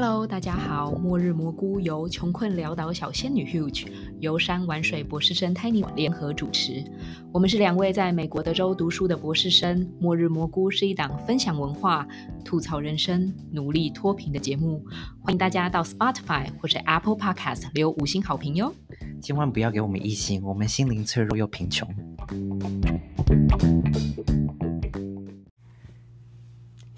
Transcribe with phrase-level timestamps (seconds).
[0.00, 0.92] Hello，大家好！
[0.92, 3.88] 末日蘑菇由穷困潦倒小仙女 Huge、
[4.20, 6.84] 游山玩水博士生 Tiny 联合主持。
[7.32, 9.90] 我们是两位在美国德州读书的博士生。
[9.98, 12.06] 末日蘑菇是一档分享文化、
[12.44, 14.80] 吐槽人生、努力脱贫的节目。
[15.20, 18.72] 欢迎大家到 Spotify 或者 Apple Podcast 留五星好评哟！
[19.20, 21.88] 千万不要给我们一星，我们心灵脆弱又贫穷。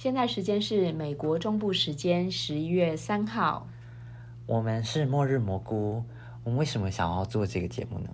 [0.03, 3.69] 现在时间是美国中部时间十一月三号。
[4.47, 6.03] 我们是末日蘑菇，
[6.43, 8.09] 我们为什么想要做这个节目呢？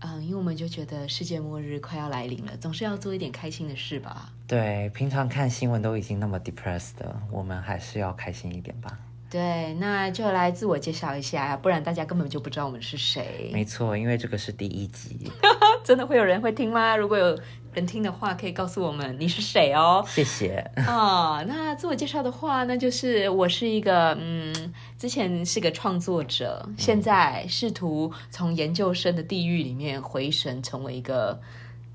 [0.00, 4.32] 嗯，因为我们就觉得世界末日快要来临了，总是要做一点开心的事吧。
[4.48, 8.98] 对，平常看新闻都已经那么 depressed 了，我们还是要开心一点吧。
[9.30, 13.48] 对，那就来自我介绍一下，不然大家根本就不知道我们是谁。
[13.52, 15.30] 没错，因为这个是第一集。
[15.84, 16.96] 真的会有人会听吗？
[16.96, 17.38] 如果有
[17.74, 20.04] 人听的话，可以告诉我们你是谁哦。
[20.06, 20.58] 谢谢。
[20.86, 31.40] 啊，那自我介绍的话，那就是我是一个嗯，之前是个创作者，现在试图从研究生的地狱里面回神，成为一个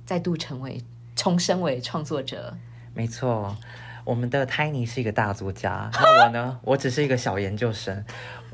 [0.06, 0.82] 再度成为
[1.16, 2.58] 重生为创作者。
[2.96, 3.56] 没错，
[4.04, 8.04] 我们的 Tiny 是一个大作家， 那我呢，我只是一个小研究生。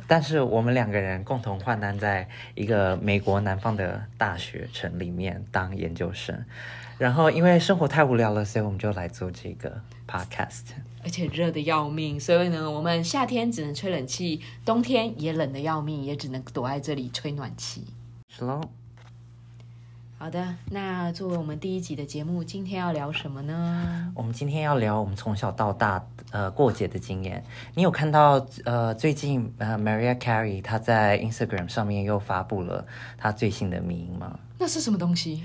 [0.06, 6.44] 但是我们两个人共同患难在一个美国南方的大学城里面当研究生，
[6.98, 10.64] 然后因为生活太无聊了，所以我们就来做这个 podcast。
[11.04, 17.86] 而且热的要命，所以呢，我们夏天只能吹冷气，冬天也冷的要命，也只能躲在这里吹暖气。
[18.30, 18.62] 是喽。
[20.18, 24.14] 好的，那作为我们第一集的节目，今天要聊什么呢？
[24.16, 27.44] 我们今天要聊我们从小到大呃过节的经验。
[27.76, 32.86] 你有看到呃最近呃 Maria Carey 她在 Instagram 上面又发布了
[33.18, 34.40] 她最新的名吗？
[34.58, 35.44] 那是什么东西？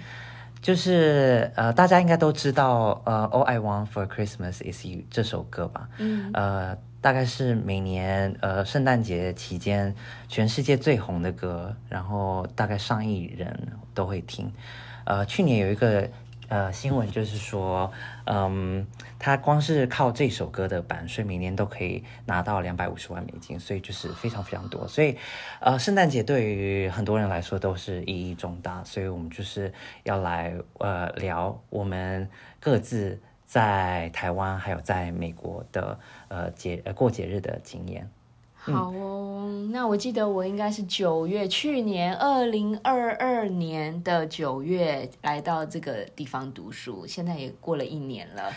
[0.61, 5.89] 就是呃大家应该都知道呃 All I Want for Christmas is You 这首歌吧？
[5.99, 6.77] 嗯，呃。
[7.01, 9.95] 大概是每年呃圣诞节期间
[10.27, 13.57] 全世界最红的歌，然后大概上亿人
[13.95, 14.53] 都会听。
[15.05, 16.11] 呃，去年有一个
[16.49, 17.93] 呃新闻就是说，
[18.25, 18.87] 嗯，
[19.19, 24.87] 他光是靠这首歌的版税，每年都可以拿到两百五十万美金，所以就是非常非常多。
[24.89, 25.17] 所以，
[25.61, 29.73] 呃，圣诞节对于很多人来说都是意义重大，所以我们就是
[30.03, 32.29] 要来呃聊我们
[32.59, 33.21] 各自。
[33.49, 35.99] 在台湾还有在美国的
[36.29, 38.07] 呃节呃过节日的经验，
[38.73, 39.69] 好哦。
[39.71, 48.53] 那我记得我应该是九月，去年二零二二年的九月来到这个地方读书，现在也过了一年了。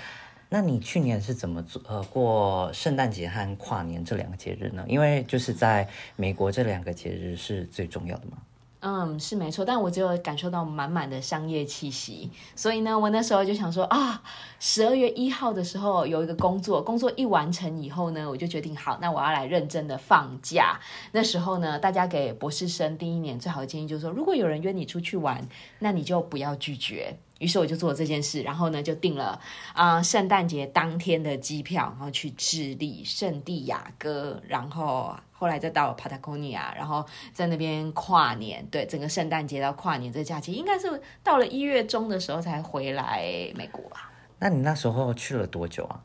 [0.50, 4.84] 那你去年是怎么做呃过圣诞节和跨年这两个节日呢？
[4.88, 8.38] 因为就是在美国这两个节日是最重要的嘛。
[8.84, 14.24] 嗯，是没错，但我只有感受到满满的商业气息，所以呢，我那时候就想说啊，
[14.60, 20.80] 十二月一号的时候有一个工作，工作一完成以后呢，我就决定好，那我要来认真的放假。
[21.12, 25.48] 那时候呢，大家给博士生第一年最好的建议就是说，如果有人约你出去玩，
[25.78, 27.16] 那你就不要拒绝。
[27.42, 29.42] 于是我就做了这件事，然后呢，就订了
[29.74, 37.04] 啊圣诞节当天的机票，然后去智利圣地亚哥，然后后来再到帕塔哥尼亚，然后
[37.34, 38.64] 在那边跨年。
[38.68, 43.20] 对，整个圣诞节到跨年这假期，应该是到了一月中的时候才回来
[43.56, 44.12] 美国吧？
[44.38, 46.00] 那你那时候去了多久啊？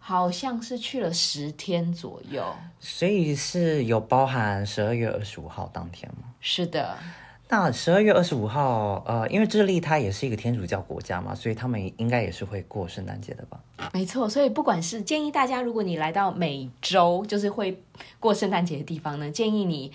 [0.00, 2.44] 好像是去了十天左右。
[2.80, 6.34] 所以是有包含十二月二十五号当天吗？
[6.40, 6.98] 是的。
[7.52, 13.60] 那十二月二十五号，呃，因为智利它也是一个天主教国家嘛，所以他们应该也是会过圣诞节的吧？
[13.92, 17.78] 没错，所以不管是建议大家，如果你来到美洲，就是会
[18.18, 19.92] 过圣诞节的地方呢，建议你，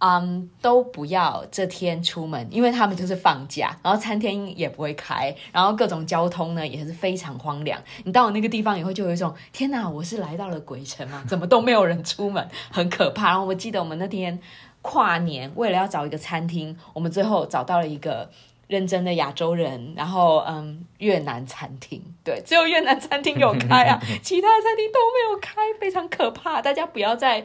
[0.00, 7.82] 嗯，都不要这天出门，因为他们就是放假，然后餐厅也不会开，然后各种交通呢也是非常荒凉。
[8.04, 11.24] 你到了那个地方以后，就有一种天哪，我是来到了鬼城吗？
[11.26, 13.28] 怎么都没有人出门，很可怕。
[13.28, 14.38] 然后我记得我们那天。
[14.82, 18.30] 跨年为了要找一个餐厅，我们最后找到了一个
[18.68, 26.62] 认真的亚洲人，然后嗯，越南餐厅， 对，只有越南餐厅有开啊， 其他的餐厅都没有开，非常可怕。
[26.62, 27.44] 大家不要在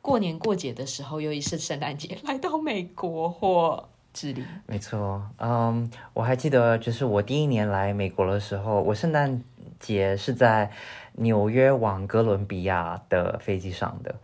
[0.00, 4.44] 过年过节的时候，尤其是圣诞节来到美国或智利。
[4.66, 9.42] 没错，嗯，我还记得，就是我第一年来美国的时候，我圣诞
[9.78, 10.70] 节是在
[11.12, 14.14] 纽约往哥伦比亚的飞机上的，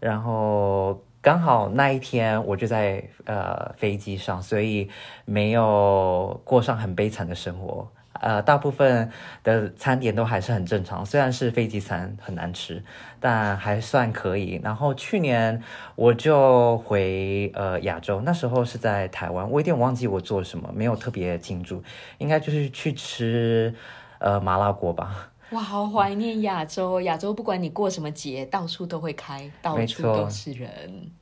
[0.00, 1.00] 然后。
[1.20, 4.88] 刚好那一天我就在呃飞机上，所以
[5.24, 7.90] 没有过上很悲惨的生活。
[8.20, 9.10] 呃，大部分
[9.44, 12.82] 的餐点都还是很正常，虽然是飞机餐很难吃，
[13.20, 14.60] 但还算可以。
[14.64, 15.62] 然后去年
[15.94, 21.80] 我就回呃亚洲，那时候是在台湾，我有点忘记我做什么，没有特别庆祝，
[22.18, 23.72] 应该就是去吃
[24.18, 25.30] 呃麻辣锅吧。
[25.50, 27.00] 哇，好怀念亚洲！
[27.00, 30.68] 亚洲不管你过什么节，到处都会开，到处都是人。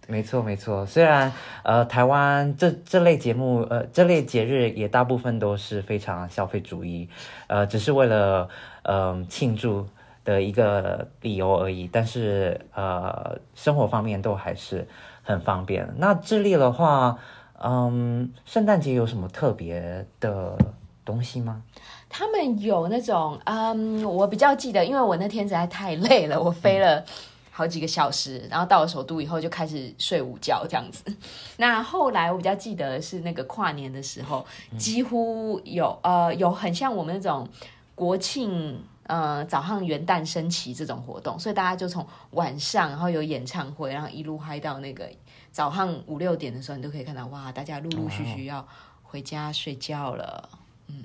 [0.08, 0.84] 没错，没错。
[0.84, 1.32] 虽然
[1.62, 7.08] 呃，台湾这这类节目，呃，这类节日也大部分都是非常消费主义，
[7.46, 8.48] 呃，只是为了
[8.82, 9.86] 嗯庆祝
[10.24, 11.86] 的一个理由而已。
[11.86, 14.88] 但是呃，生活方面都还是
[15.22, 15.88] 很方便。
[15.98, 17.16] 那智利的话，
[17.62, 20.58] 嗯，圣诞节有什么特别的
[21.04, 21.62] 东西吗？
[22.08, 27.04] 他们有那种，嗯，我比较记得，因为我那天实在太累了，我飞了
[27.50, 31.04] 好几个小时，然后到了首都以后就开始睡午觉这样子。
[31.58, 34.46] 那后来我比较记得是那个跨年的时候，
[34.78, 37.46] 几乎有呃有很像我们那种
[37.94, 45.06] 国庆呃早上元旦升旗这种活动，所以大家就从晚上然后有演唱会，然后一路嗨到那个
[45.50, 48.66] 早上五六点的时候，你都可以看到哇，大家陆陆续续要
[49.02, 50.48] 回家睡觉了，
[50.88, 51.02] 嗯。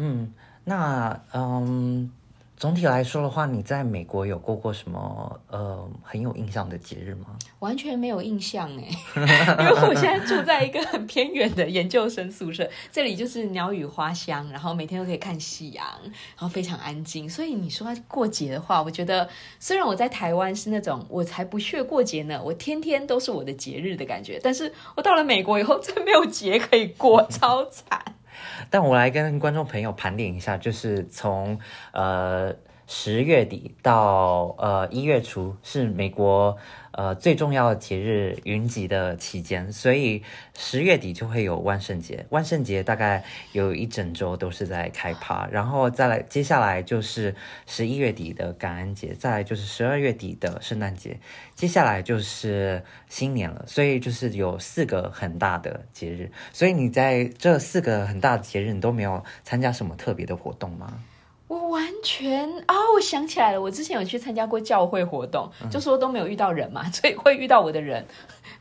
[0.00, 0.32] 嗯，
[0.64, 2.10] 那嗯，
[2.56, 7.36] 总体来说的话，你在美国有过过什么呃很有印象的节日吗？
[7.60, 8.88] 完全没有印象哎，
[9.58, 17.28] 因为我现在住在一个很偏远的研究生宿舍，这里就是鸟语花香，然后每天都可以看夕阳，然后非常安静。
[17.28, 19.28] 所以你说过节的话，我觉得
[19.58, 28.17] 虽然我在台湾是那种我才不屑过节呢，我天天都是我的节日的感觉，但是我到了美国以后，真没有节可以过，超惨。
[28.70, 31.58] 但我来跟观众朋友盘点一下，就是从
[31.92, 32.54] 呃
[32.86, 36.56] 十月底到呃一月初是美国。
[36.98, 40.20] 呃，最重要的节日云集的期间，所以
[40.58, 42.26] 十月底就会有万圣节。
[42.30, 47.36] 万圣节大概有一整周都是在开趴，然后再来，接下来就是
[47.68, 51.20] 十一月底的感恩节，再来就是十二月底的圣诞节，
[51.54, 53.64] 接下来就是新年了。
[53.68, 56.32] 所以就是有四个很大的节日。
[56.52, 61.00] 所以你在这四个很大的节日，你都没有参加什么特别的活动吗？
[61.48, 68.04] 我完全啊，我想起来了，我之前有去参加过教会活动，就说都没有遇到人嘛， 所以会遇到我的人，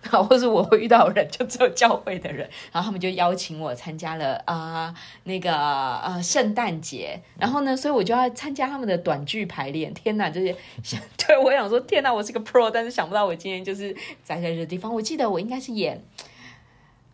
[0.09, 4.95] 啊， 或是我会遇到人，就只有教会的人，然后他们就邀请我参加了啊
[5.25, 9.93] 那个呃圣诞节，然后呢，所以我就要参加他们的短剧排练。
[9.93, 10.97] 天哪，就是想
[11.27, 13.93] 对我想说，天哪，我是个 pro，但是想不到我今天就是
[14.23, 14.93] 在这个地方。
[14.93, 16.01] 我记得我应该是演。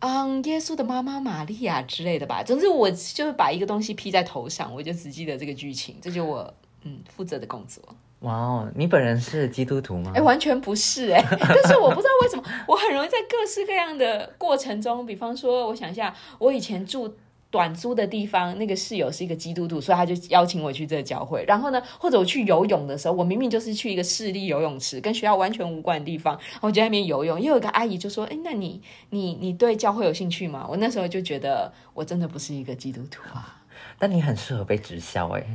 [0.00, 2.42] 嗯，耶稣的妈妈玛利亚之类的吧。
[2.42, 6.52] 总之，我就是把一个东西披在头上，我就只记得这个剧情，这就我
[6.82, 7.82] 嗯负责的工作。
[8.20, 10.12] 哇哦，你本人是基督徒吗？
[10.14, 17.14] 哎，完全不是哎， 但是我不知道为什么，我很容易在各式各样的过程中，比方说，我想一下，我以前住。
[17.54, 21.44] 短租的地方，那个室友是一个基督徒，所以他就邀请我去这个教会。
[21.46, 27.40] 然后呢，或者我去游泳的时候，我明明就是去一个市立游泳池，跟学校完全无关的地方，我就在那边游泳。
[27.40, 33.60] 又有一个阿姨就说：“哎，那你你你对教会有兴趣吗？”我那时候就觉得我真的不是一个基督徒啊。
[33.96, 35.46] 但你很适合被直销哎，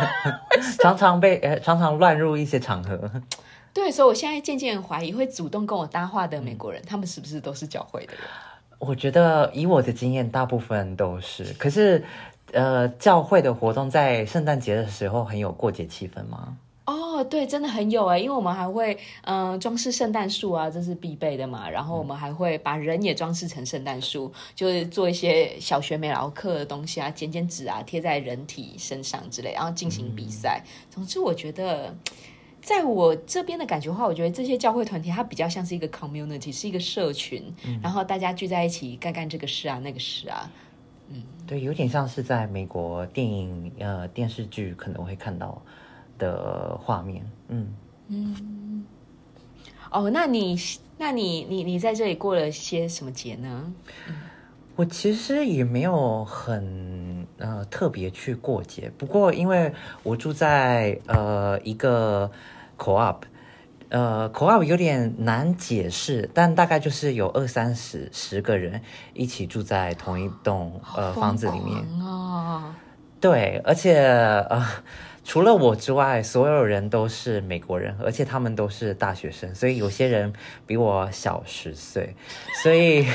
[0.82, 3.10] 常常被呃常常乱入一些场合。
[3.72, 8.22] 对，所以我现在渐渐怀疑，会主动跟我搭话的美国人，他们是不是都是教会的人？
[8.78, 11.44] 我觉得以我的经验，大部分都是。
[11.54, 12.04] 可是，
[12.52, 16.56] 呃，教会的活动在圣诞节的时候很有过节气氛吗？
[16.86, 21.68] 哦，对，真的很有哎，因为我们还会嗯装饰圣诞树啊，这是必备的嘛。
[21.68, 30.62] 然后我们还会把人也装饰成圣诞树，就是做一些小学美劳课的东西啊，剪剪纸啊，贴在人体身上之类，然后进行比赛。
[30.88, 31.94] 总之，我觉得。
[32.68, 37.42] 在我这边的感觉的话，我觉得这些教会团体它比较像是一个 community，是一个社群，
[37.82, 40.50] 然后大家聚在一起干干这个事啊，那个事啊，
[41.08, 45.62] 嗯，对，有点像是在美国电影呃电视剧可能会看到
[46.18, 47.74] 的画面，嗯
[48.08, 48.84] 嗯。
[49.90, 50.54] 哦，那你
[50.98, 53.72] 那你你你在这里过了些什么节呢？
[54.76, 59.72] 我其实也没有很呃特别去过节，不过因为
[60.02, 62.30] 我住在呃一个。
[62.78, 63.16] Co-op，
[63.88, 68.80] 呃，Co-op 有点难解释，但大概就是有二三十十个人
[69.14, 72.76] 一起住在同一栋呃房子里面啊。
[73.20, 73.98] 对，而且
[74.48, 74.64] 呃，
[75.24, 80.32] 除了我之外，所有人都是美国人，而且他们都是大学生，所以有些人
[80.64, 82.14] 比我小十岁，
[82.62, 83.06] 所以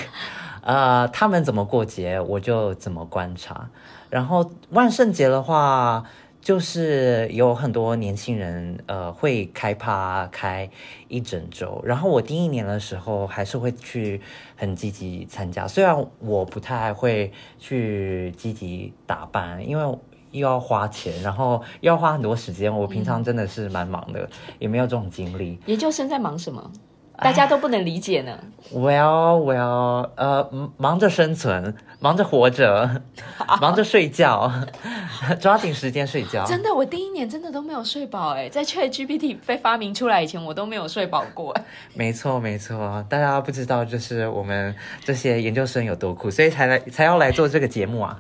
[0.62, 3.70] 呃，他们怎么过节，我就怎么观察。
[4.10, 6.04] 然后万圣节的话。
[6.44, 10.70] 就是有很多年轻人，呃，会开趴开
[11.08, 11.82] 一整周。
[11.86, 14.20] 然后我第一年的时候，还是会去
[14.58, 15.66] 很积极参加。
[15.66, 19.98] 虽然我不太会去积极打扮，因为
[20.32, 22.78] 又要花钱，然后又要花很多时间。
[22.78, 25.58] 我平常真的是蛮忙的，也没有这种精力。
[25.68, 26.70] 研究生在忙什么？
[27.16, 28.38] 大家都不能理解呢。
[28.74, 33.02] Well，well，呃，忙着生存，忙着活着，
[33.62, 34.52] 忙着睡觉，
[35.40, 36.46] 抓紧时间睡觉。
[36.46, 41.56] 真的，我第一年真的都没有睡饱哎，在 Chat GPT 被发明出来以前，我都没有睡饱过。
[41.96, 48.20] 没错，没错，大家不知道，就是我们这些研究生有多苦，所以才来才要来做这个节目啊。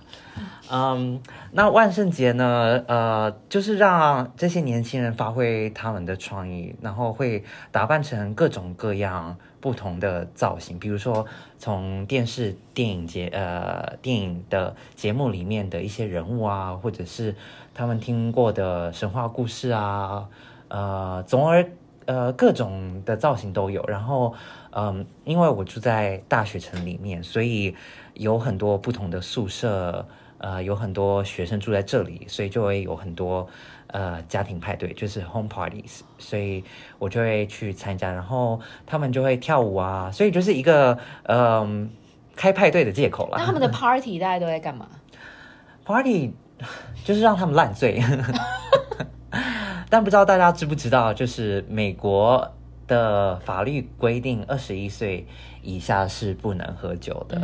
[0.72, 1.22] 嗯，
[1.52, 2.82] 那万圣节呢？
[2.88, 11.26] 呃，就是让这些年轻人发挥他们的创意，然后会打扮成各种各样不同的造型，比如说
[11.58, 17.34] 从电视、电影节、呃电影的节目里面的一些人物啊，或者是
[17.74, 20.28] 他们听过的神话故事啊，
[20.68, 21.72] 呃，总而
[22.08, 23.82] 呃各种的造型都有。
[23.88, 24.34] 然后，
[24.72, 27.74] 嗯，因为我住在大学城里面，所以
[28.16, 30.06] 有很多不同的宿舍。
[30.40, 33.48] 呃，有很多学生住在这里，所以就会有很多
[33.94, 36.64] 呃家庭派对，就是 home parties，所以
[37.00, 41.90] 我就会去参加，然后他们就会跳舞啊，所以就是一个嗯
[42.36, 43.38] 开派对的借口了。
[43.38, 44.88] 那他们的 party 大家都在干嘛
[45.86, 46.34] ？Party
[47.06, 48.02] 就是让他们烂醉，
[49.90, 52.52] 但不知道大家知不知道，就是美国
[52.88, 55.26] 的法律规定，二十一岁
[55.62, 57.40] 以下是不能喝酒的，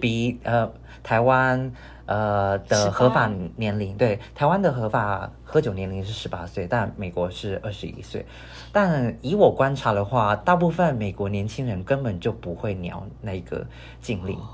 [0.00, 0.70] 比呃
[1.02, 1.72] 台湾。
[2.06, 8.24] 呃的合法年龄，对台湾的合法喝酒年龄是十八岁，但美国是二十一岁。
[8.72, 13.66] 但以我观察的话，大部分美国年轻人根本就不会鸟那个
[14.00, 14.36] 禁令。
[14.36, 14.48] 哦，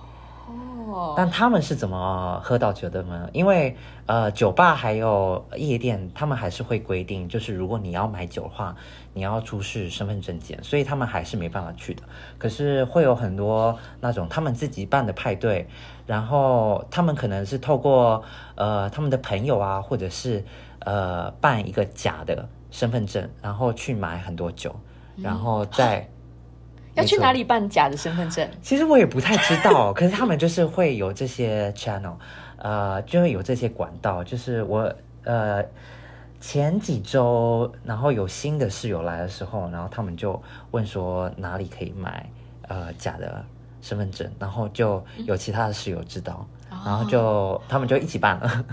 [1.17, 3.29] 但他们是怎么喝到酒的呢？
[3.33, 8.75] 因为呃，酒吧还有夜店，他们还是会规定，就是如果你要买酒的话，
[9.15, 12.03] 你要出示身份证件，所以他们还是没办法去的。
[12.39, 15.69] 可是会有很多那种他们自己办的派对。
[16.07, 18.25] 然后他们可能是透过
[18.57, 20.45] 呃他们的朋友啊，或者是
[20.81, 24.75] 呃办一个假的身份证，然后去买很多酒，
[25.17, 26.09] 然后再
[27.01, 28.49] 要去哪里办假的身份证？
[28.63, 32.15] 其实我也不太知道， 可是他们就是会有这些 channel，
[32.59, 34.23] 呃，就会有这些管道。
[34.23, 34.93] 就是我
[35.25, 35.65] 呃
[36.41, 40.41] 前几周，然后有新的室友来的时候，然后他们就
[40.71, 42.29] 问说哪里可以买
[42.69, 43.45] 呃假的。
[43.83, 46.47] 身份证，然后就有其他的室友知道，
[46.85, 48.65] 然后就他们就一起办了。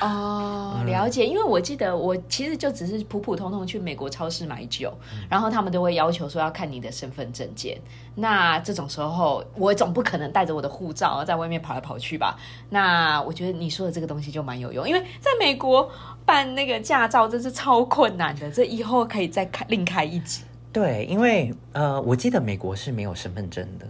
[0.00, 1.26] 哦，了解。
[1.26, 4.92] 因为我记得我其实就只是普普通通去美国超市买酒，
[5.28, 7.78] 然后他们都会要求说要看你的身份证件。
[8.14, 12.36] 那这种时候，我总不可能带着我的护照在外面跑来跑去吧？
[12.70, 15.90] 那我觉得你说的这个东西就蛮有用，因为在美国
[16.24, 18.50] 办那个驾照真是超困难的。
[18.50, 20.42] 这以后可以再开另开一集。
[20.72, 23.86] 对，因为呃，我记得美国是没有身份证的。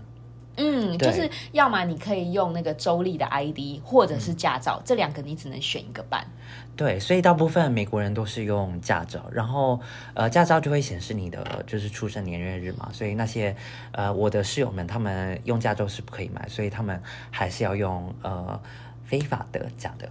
[0.56, 6.26] 嗯，就是要么你可以用那个州立的 ID，或者是驾照，这两个你只能选一个办。
[6.74, 9.80] 对，所以大部分美国人都是用驾照，然后
[10.14, 12.90] 呃，驾照就会显示你的就是出生年月日嘛。
[12.92, 13.54] 所以那些
[13.92, 18.60] 呃我的室友们，他们用驾照是不可以买，所以他们还是要用呃
[19.04, 20.08] 非法的假的。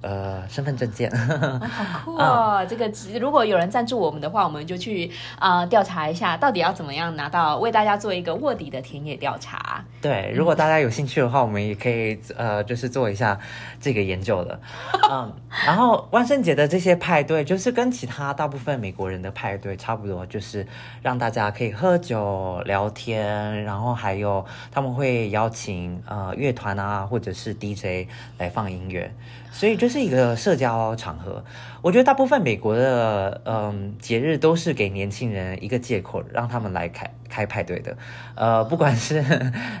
[0.00, 2.64] 呃，身份证件， 好酷哦！
[2.68, 2.88] 这个
[3.18, 9.84] 如果有人赞助我们的话，我们就去啊调查一下，到底要怎么样拿到为大家做一个卧底的田野调查。
[10.00, 13.38] 对，如果大家有兴趣的话，我们也可以呃，就是做一下
[13.80, 14.60] 这个研究的。
[15.10, 15.32] 嗯，
[15.66, 20.64] 然后万圣节的这些派对，就是跟其他大部分美国人的派对差不多，就是
[21.02, 29.12] 让大家可以喝酒聊天，然后还有他们会邀请呃乐团啊，或者是 DJ 来放音乐。
[29.58, 31.42] 所以就是一个社交场合，
[31.82, 37.96] 我觉得大部分美国的嗯节日都是给年轻人一个借口，让他们来开开派对的。
[38.36, 39.20] 呃，不管是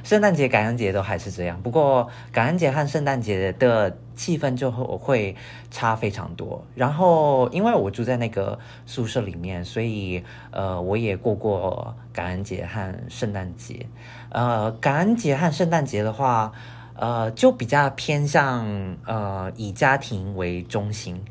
[0.02, 1.62] 圣诞节、感恩节都还是这样。
[1.62, 5.36] 不过感恩节和圣诞节的气氛就会
[5.70, 6.64] 差非常多。
[6.74, 13.86] 然后因为我住在那个宿舍里面，所以呃我也过过感恩节和圣诞节。
[14.30, 16.50] 呃，感恩节和圣诞节的话。
[16.98, 21.24] 呃，就比较偏向呃以家庭为中心，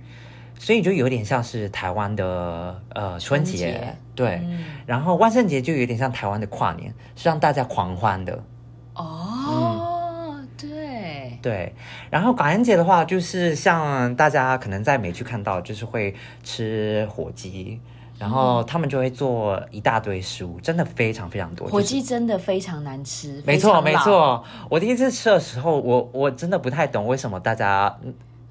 [0.57, 4.41] 所以就有点像是台湾的呃春节，对。
[4.85, 8.41] 然后万圣节就有点像台湾的跨年，是让大家狂欢的。
[8.95, 11.75] 哦，对对。
[12.09, 17.79] 然后感恩节的话，就是像大家可能在美剧看到，就是会吃火鸡。
[18.19, 21.67] 然后他们就会做一大堆食物，真的非常非常多。
[21.67, 24.43] 火鸡真的非常难吃，没错没错。
[24.69, 27.95] 我第一次吃的时候，我我真的不太懂为什么大家，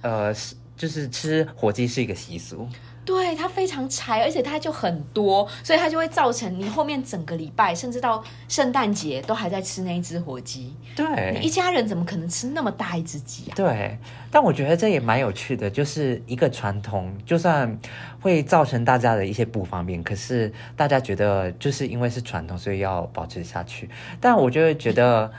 [0.02, 2.68] 呃，是就是吃火鸡是一个习俗。
[3.06, 10.74] 对它非常柴，而且它就很多，所以它就会造成你后面整个礼拜，甚至到圣诞节都还在吃那一只火鸡。
[10.96, 13.54] 对，你一家人怎么可能吃那么大一只鸡啊？
[13.54, 13.96] 对，
[14.28, 17.78] 但我觉得这也蛮有趣的，就是一个传统，就算
[18.20, 23.88] 会造成大家的一些不方便，可是大家觉得就是因为是传统，所以要保持下去。
[24.20, 25.30] 但我就会觉得，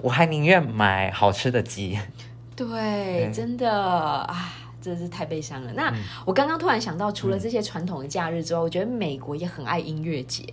[0.00, 1.98] 我还宁愿买好吃的鸡。
[2.56, 4.62] 对， 真的啊。
[4.86, 5.72] 真的是太悲伤了。
[5.72, 5.92] 那
[6.24, 10.44] 我刚刚突然想到，除了这些传统的假日之外，我觉得美国也很爱音乐节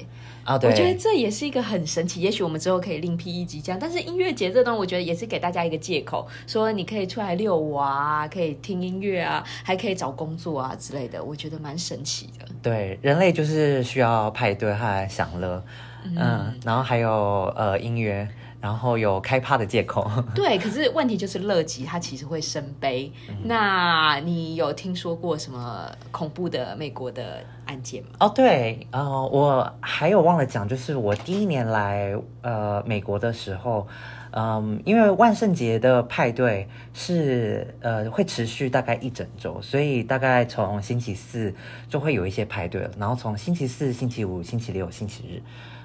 [0.43, 0.57] 啊。
[0.57, 2.19] 对，我觉得这也是一个很神奇。
[2.19, 3.77] 也许我们之后可以另辟一集讲。
[3.77, 11.23] 但是音乐节这东西，我觉得也是给大家一个借口，说你可以出来遛娃，可以听音乐啊，还可以找工作啊之类的。
[11.23, 12.45] 我觉得蛮神奇的。
[12.63, 15.63] 对，人类就是需要派对和享乐，
[16.03, 18.27] 嗯，然后还有呃音乐。
[18.63, 23.11] 然后有开趴的借口， 对，可是问题就是乐极它其实会生悲。
[23.43, 28.09] 那你有听说过什么恐怖的美国的案件吗？
[28.21, 33.85] 哦，对，呃，我还有忘了讲，就是我第一年来呃美国的时候，
[34.31, 41.53] 嗯，因为万圣节的派对是呃会持续大概一整周，所以大概从星期四
[41.89, 45.41] 就会有一些派对了，然后从星期四、星期五、星期六、星期日。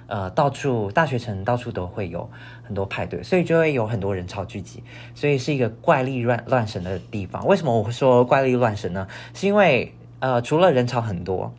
[0.09, 2.29] 呃，到处大学城到处都会有
[2.65, 4.83] 很多派对，所以就会有很多人潮聚集，
[5.15, 7.47] 所以是一个怪力乱乱神的地方。
[7.47, 9.07] 为什么我会说怪力乱神呢？
[9.35, 11.53] 是因为呃，除了人潮很多，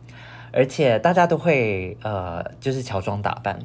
[0.52, 3.60] 而且大家都会呃，就是乔装打扮，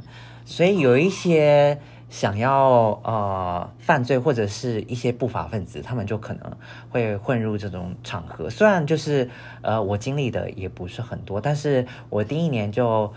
[0.45, 1.79] 所以有一些
[2.11, 6.51] 想要呃犯罪或者是一些不法分子，他们就可能
[6.91, 8.51] 会混入这种场合。
[8.51, 9.31] 虽然就是
[9.63, 13.11] 呃，我经历的也不是很多，但是我第一年就。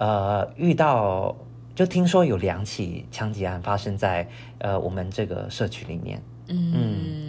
[0.00, 1.36] 呃，遇到
[1.74, 4.26] 就听说有两起枪击案发生在
[4.56, 7.28] 呃我们这个社区里面，嗯，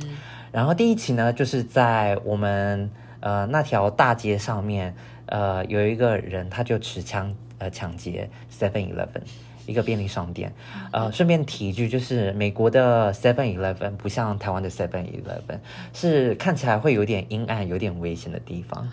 [0.53, 9.23] 然后第一起呢，就是在我们呃那条大街上面，呃有一个人他就持枪呃抢劫 Seven Eleven
[9.65, 10.53] 一个便利商店，
[10.93, 15.59] 呃顺便提一句，就是美国的 Seven Eleven 不像台湾的 Seven Eleven，
[15.93, 18.87] 是看起来会有点阴暗、有点危险的地方。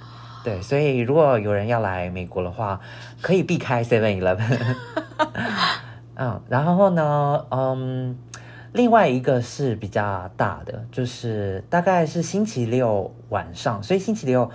[0.48, 2.80] 对，所以如果有人要来美国的话，
[3.20, 4.58] 可以避开 Seven Eleven。
[6.16, 8.16] 嗯，然后呢，嗯，
[8.72, 14.50] 另外一个是比较大的，就是大概是星期六晚上，所以星期六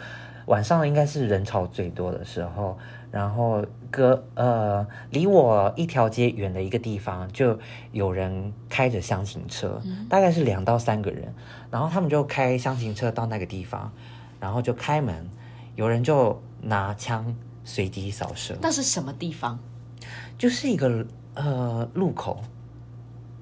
[0.48, 2.76] 晚上应该是人潮最多的时候。
[3.12, 7.60] 然后隔呃离我一条街远的一个地方，就
[7.92, 9.80] 有人开着箱型车，
[10.10, 11.32] 大概是两到三个人，
[11.70, 13.92] 然后他们就开箱型车到那个地方，
[14.40, 15.30] 然后就开门。
[15.76, 19.58] 有人就拿枪随机扫射，那是什么地方？
[20.38, 21.06] 就是一个
[21.36, 22.44] 呃路口，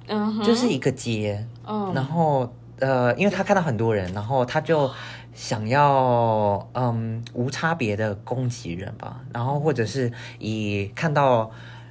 [0.08, 4.89] 嗯，就是一个街，嗯，然后呃，因为他看到很多人，然后他就
[5.34, 11.50] 想要嗯无差别的攻击人吧，然后或者是以看到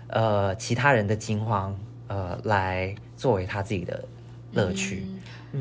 [0.08, 1.76] 呃其他人的惊慌
[2.08, 4.04] 呃来作为他自己的
[4.52, 5.06] 乐趣。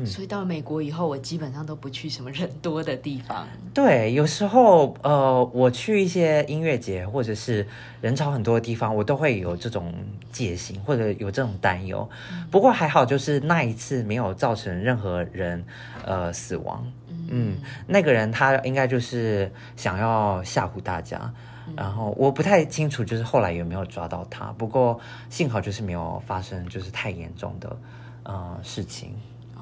[0.06, 3.46] 所以到美国以后，我基本上都不去什么人多的地方。
[3.74, 7.66] 对，有时候呃，我去一些音乐节或者是
[8.00, 9.92] 人潮很多的地方，我都会有这种
[10.30, 12.08] 戒心或者有这种担忧。
[12.52, 15.64] 不过还好，就是那一次没有造成任何人
[16.04, 16.86] 呃死亡。
[17.28, 21.32] 嗯，那个人他应该就是想要吓唬大家，
[21.76, 24.46] 然后我不太清楚，就是后来有没有抓到他。
[24.56, 27.76] 不过幸好就是没有发生就是太严重的
[28.22, 29.14] 呃事情。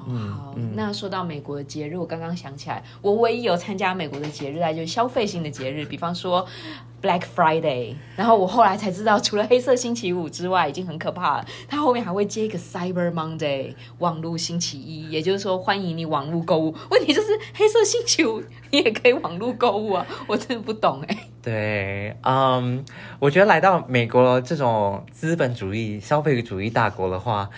[0.05, 6.45] 好，那说到美国的节日，我刚刚想起来，我唯一有参加美国的节日啊，就是消费性的节日，比方说
[7.01, 7.95] Black Friday。
[8.15, 11.45] 然后我后来才知道，除了黑色星期五之外，已经很可怕了。
[11.67, 16.73] 它后面还会接一个 Cyber Monday，网络星期一，也就是说欢迎你网络购物。
[16.89, 21.17] 问题就是黑色星期五你也可以网络购物啊，我真的不懂哎。
[21.41, 22.83] 对，嗯，
[23.19, 27.49] 我觉得来到美国这种资本主义、消费主义大国的话。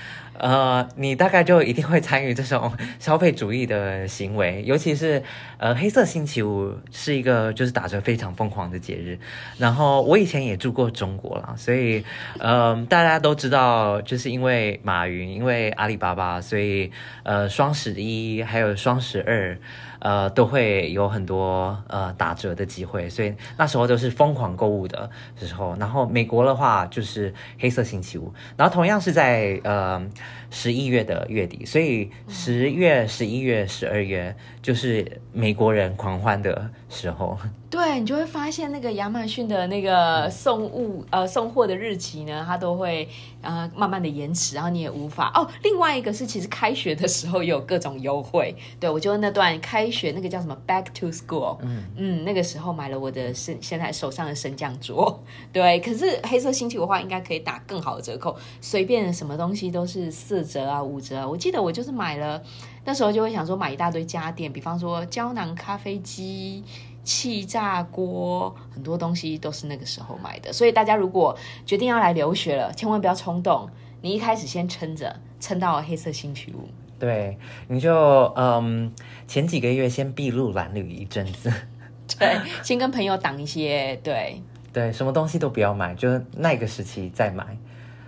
[0.41, 5.21] 呃，你大概就一定会参与这种消费主义的行为，尤其是
[5.59, 9.19] 呃，黑色星期五是一个就是打折非常疯狂的节日。
[9.59, 12.03] 然后我以前也住过中国了，所以
[12.39, 19.55] 呃，大家都知道，就是因为马云，因为阿里巴巴，所以呃，双十一还有双十二。
[20.01, 25.75] 呃，都会有很多呃打折的机会，所以那时候都是疯狂购物的时候。
[25.79, 30.03] 然后美国的话就是黑色星期五，然后同样是在呃
[30.49, 37.37] 十一月的月底，所以十月、十一月、十二月就是美国人狂欢的时候。
[37.71, 43.07] 对你就会发现，那个亚马逊的那个送物呃送货的日期呢，它都会
[43.41, 45.47] 呃慢慢的延迟，然后你也无法哦。
[45.63, 48.53] 另外一个是，其实开学的时候有各种优惠。
[48.77, 55.23] 对我就那段开学那个叫什么 Back to School，嗯嗯，那个时候买了我的现现在手上的升降桌。
[55.53, 61.25] 对，可是黑色星期五的话，应该可以打更好的折扣，随便什么东西都是四折啊五折。
[61.25, 62.43] 我记得我就是买了，
[62.83, 66.63] 那时候就会想说买一大堆家电，比方说胶囊咖啡机。
[67.03, 73.67] 气炸锅很多东西都是那个时候买的，所以大家如果决定要来留学了，千万不要冲动。
[74.01, 76.69] 你一开始先撑着，撑到黑色星期五。
[76.99, 77.91] 对，你就
[78.35, 78.93] 嗯，
[79.27, 81.51] 前几个月先筚路蓝缕一阵子，
[82.19, 84.39] 对，先跟朋友挡一些，对，
[84.71, 87.57] 对，什么东西都不要买，就是那个时期再买。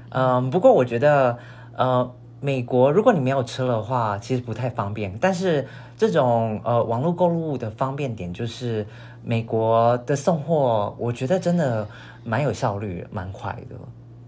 [0.10, 1.40] 嗯，不过我觉得，
[1.76, 5.18] 呃，美国如果你没有车的话，其实不太方便。
[5.22, 5.66] 但是
[5.98, 8.86] 这种呃网络购物的方便点，就是
[9.24, 11.88] 美国的送货，我觉得真的
[12.26, 13.76] 蛮有效率，蛮快的。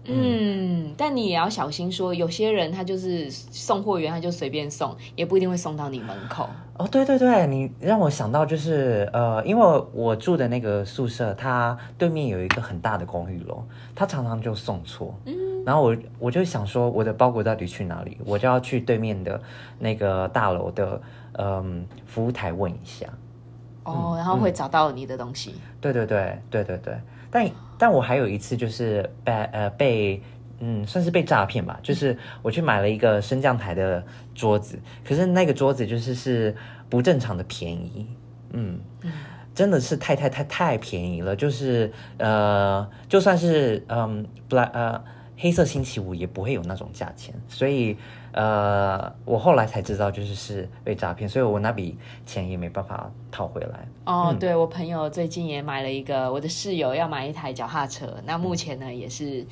[0.06, 6.48] 嗯，但你也要小心，说有些人他就是送货员，他就随便送，也不一定会送到你门口。
[6.78, 15.18] 哦，对对对，你让我想到就是呃，因为我住的那个宿舍，它对面有一个很大的公寓楼，它常常就送错。
[15.24, 15.34] 嗯，
[15.64, 18.18] 然后我我就想说，我的包裹到底去哪里？
[18.26, 19.40] 我就要去对面的
[19.78, 21.00] 那个大楼的
[21.38, 23.06] 嗯服务台问一下。
[23.84, 25.54] 哦，然后会找到你的东西。
[25.80, 27.48] 对对对对对对，但。
[27.78, 30.22] 但我还有一次就是被呃被
[30.60, 36.54] 嗯算是被诈骗吧，就是我去买了一个升降台的桌子，可是那个桌子就是是
[36.88, 38.06] 不正常的便宜，
[38.52, 38.80] 嗯，
[39.54, 45.02] 真的是太太太太便宜了，就是呃就算是嗯 black 呃
[45.38, 47.96] 黑色星期五也不会有那种价钱，所以。
[48.32, 53.88] 呃，我后来才知道，就是是被诈骗，所以我那笔钱也没办法讨回来。
[54.04, 59.42] 哦，对我朋友最近也买了一个，我的室友要买一台脚踏车，那目前呢也是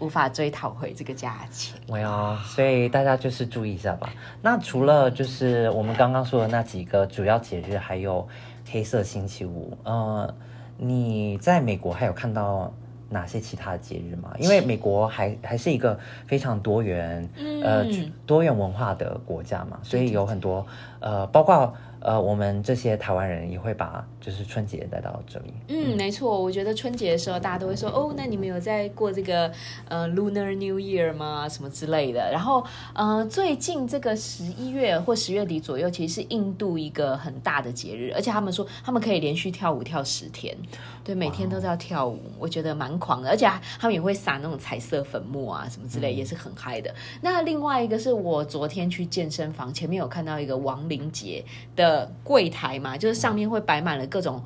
[0.00, 1.78] 无法追讨回这个价钱。
[1.88, 4.12] 没有，所以大家就是注意一下吧。
[4.40, 8.26] 那除了就是我们刚刚说的那几个主要节日，还有
[8.70, 10.34] 黑色星期五，呃，
[10.76, 12.72] 你在美国还有看到？
[13.12, 14.32] 哪些其他的节日吗？
[14.38, 17.28] 因为美国还还是一个非常多元，
[17.62, 17.84] 呃，
[18.24, 20.66] 多元文化的国家嘛，所以有很多
[20.98, 21.74] 呃，包括。
[22.04, 25.52] 呃，我们这些台湾人也会把就是春节带到这里。
[25.68, 29.50] 嗯，没错，我觉得春节的时候大家都会说，哦，那你们有在过这个
[29.88, 31.48] 呃 Lunar New Year 吗？
[31.48, 32.30] 什么之类的。
[32.32, 40.56] 然后，呃，最近这个十一月或十月底左右，其实是印度一个很大的节日，而且他们说他们可以连续跳舞跳十天，
[41.04, 43.28] 对，每天都在跳舞，我觉得蛮狂的。
[43.28, 43.46] 而且
[43.78, 46.94] 他们也会撒那种彩色粉末啊，什么之类，也是很嗨的。
[47.20, 51.44] 那另外一个是我昨天去健身房前面有看到一个亡灵节
[51.76, 52.10] 的。
[52.24, 54.42] 柜台嘛，就是上面会摆满了各种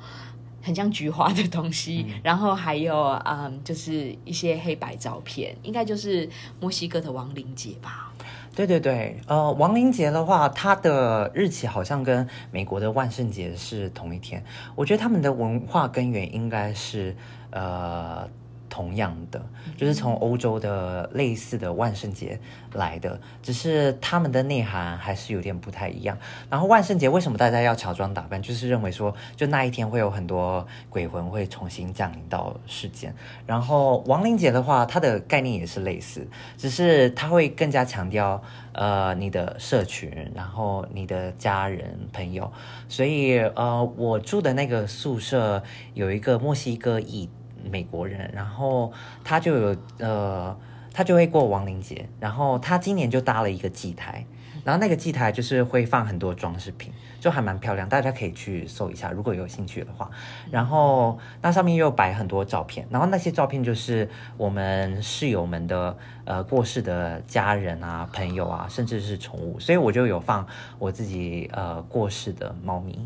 [0.61, 6.27] 很像菊花的东西，然后还有嗯，就是一些黑白照片，应该就是
[6.59, 8.11] 墨西哥的亡灵节吧？
[8.57, 14.43] 对对对，呃，亡灵节的话，它的日期好像跟美国的万圣节是同一天，
[14.73, 17.15] 我觉得他们的文化根源应该是
[17.51, 18.27] 呃。
[18.69, 19.43] 同样的，
[19.75, 22.39] 就是从欧洲的类似的万圣节
[22.73, 26.17] 来的，只是他们的内涵还是有点不太一样。
[26.49, 28.41] 然后万圣节为什么大家要乔装打扮？
[28.41, 33.13] 就是认为说，就那一天会有很多鬼魂会重新降临到世间。
[33.45, 36.27] 然后亡灵节的话，它的概念也是类似，
[36.57, 38.41] 只是它会更加强调
[38.73, 42.51] 呃你的社群，然后你的家人朋友。
[42.87, 47.29] 所以呃，我住的那个宿舍有一个墨西哥裔。
[47.67, 48.91] 美国人，然后
[49.23, 50.57] 他就有呃，
[50.93, 54.25] 他就会过亡灵节，然后他今年就搭了一个祭台，
[54.63, 60.09] 然后那个祭台就是会放很多装饰品，就还蛮漂亮，大家可以去搜一下，如果有兴趣的话。
[60.49, 70.45] 然后那上面又摆很多照片，然后那些照片就是我们室友们的呃过世的家人啊、朋友啊，甚至是宠物，所以我就有放
[70.79, 72.99] 我自己呃过世的猫咪，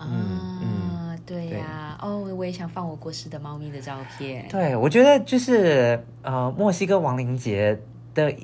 [0.00, 0.97] 嗯嗯。
[1.28, 4.48] 对呀，哦，我也想放我过世的猫咪的照片。
[4.48, 7.78] 对，我觉得就是呃，墨西哥亡灵节
[8.14, 8.34] 的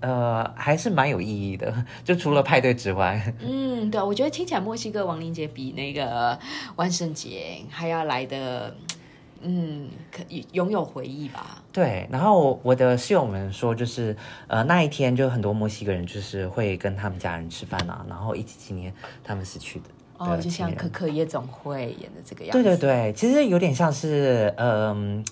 [0.00, 3.34] 呃，还是蛮有意义的， 就除了派对之外。
[3.40, 6.38] 嗯，对，我觉得听起来墨西哥亡灵节比那个
[6.76, 8.74] 万圣节还要来的，
[9.42, 10.22] 嗯，可
[10.52, 11.62] 拥有回忆吧。
[11.70, 14.16] 对，然后我的室友们说，就是
[14.48, 18.90] 呃，那一天就很多墨西哥人就是会跟他们家人吃饭啊，然后一起纪念
[19.22, 19.84] 他们死去的。
[20.20, 22.62] 哦，就像可可夜总会演的这个样子。
[22.62, 25.24] 对对对，其实有点像是嗯，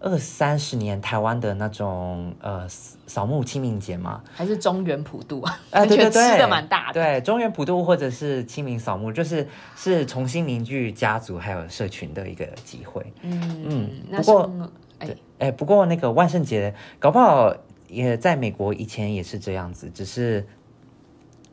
[0.00, 5.60] 二三十年台湾的那种呃扫墓清明节嘛，还是中原普渡啊？
[5.70, 6.94] 啊，对对对，吃的蛮大的。
[6.94, 13.12] 对，中原普渡或者是清明扫墓，就是是重新凝聚家族还有社群的一个机会。
[13.22, 13.62] 嗯
[14.10, 14.50] 嗯，不过
[14.98, 17.54] 哎哎，不过那个万圣节搞不好
[17.86, 20.44] 也在美国以前也是这样子，只是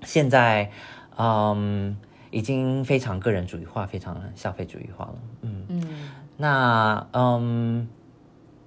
[0.03, 0.71] 现在
[1.15, 1.95] 嗯。
[2.35, 5.15] 已经非常个人主义化，非常消费主义化了。
[5.43, 5.83] 嗯嗯，
[6.35, 7.87] 那嗯，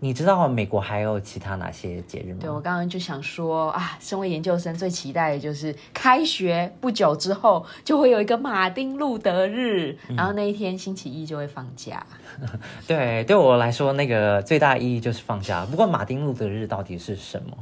[0.00, 2.38] 你知道美国还有其他哪些节日吗？
[2.40, 12.06] 对我刚刚就想说啊，身为研究生最期待的就是开学不久之后就会有一个马丁路德日，然后那一天星期一就会放假。
[12.88, 15.66] 对，对我来说那个最大意义就是放假。
[15.66, 17.54] 不过马丁路德日到底是什么？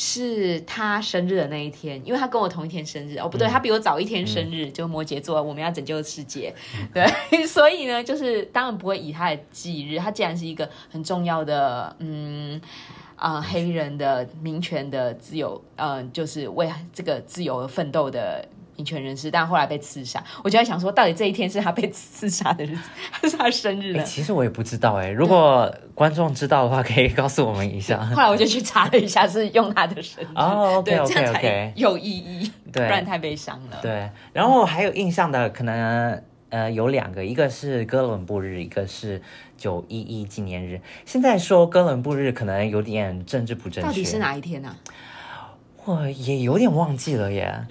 [0.00, 3.18] 是他生日的那一天，因为他跟我同一天生日。
[3.18, 6.54] 哦，不对，他比我早一天生日，就摩羯座，我们要拯救世界，
[6.94, 12.60] 对，所以呢，就是当然不会以他的忌日，他既然是一个很重要的，嗯
[13.16, 18.48] 啊，黑人的民权的自由，嗯，就是为这个自由而奋斗的。
[18.78, 20.22] 民权人士，但后来被刺杀。
[20.44, 24.04] 我就在想说，到底这一天是他被刺杀的日子， 还是他生日呢？
[24.04, 25.10] 其实我也不知道哎。
[25.10, 27.98] 如果观众知道的话，可以告诉我们一下。
[27.98, 33.78] 后来我就去查了一下，是用他的生日哦，对，这样才有意义，不然太悲伤了。
[33.82, 39.20] 对，然后还有印象的可能呃有两个，一个是哥伦布日，一个是
[39.56, 40.80] 九一一纪念日。
[41.04, 44.76] 现在说哥伦布日可能有点政治不正确，到底是哪一天呢？
[45.84, 47.66] 我也有点忘记了耶。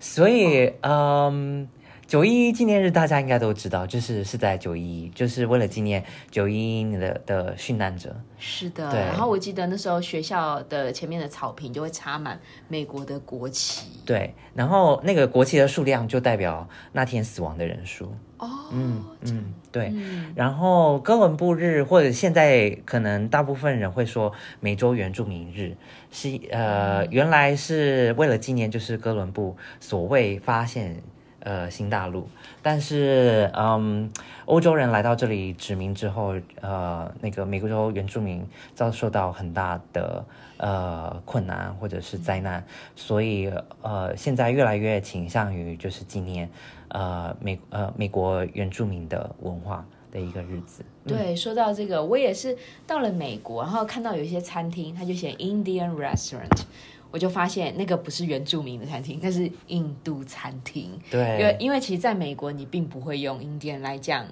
[0.00, 1.68] 所以，嗯，
[2.10, 8.20] 九一一纪念日大家应该都知道，就是是在九一一，就是为了纪念九一一的的殉难者。
[8.36, 13.86] 是的，然后我记得那时候学校的前面的草坪就会插满美国的国旗。
[14.04, 18.12] 对，然后那个国旗的数量就代表那天死亡的人数。
[18.38, 19.94] 哦，嗯嗯，对。
[20.34, 25.76] 然后哥伦布日或者现在可能大部分人会说美洲原住民日，
[26.10, 31.00] 是呃原来是为了纪念就是哥伦布所谓发现
[31.40, 32.28] 呃新大陆，
[32.62, 34.10] 但是嗯
[34.46, 40.24] 欧洲人来到这里殖民之后，呃那个美洲原住民遭受到很大的
[40.58, 46.48] 呃困难或者是灾难，所以呃现在越来越倾向于就是纪念。
[46.92, 50.84] 呃，美呃美国原住民的文化的一个日子。
[51.06, 56.64] 对，说到这个，我也是到了美国，然后看到有一些餐厅，他就写 Indian restaurant。
[57.10, 60.90] 我就发现那个不是原住民的餐厅，那是印度餐厅。
[61.10, 64.24] 对，因为因为其实在美国，你并不会用印第安来讲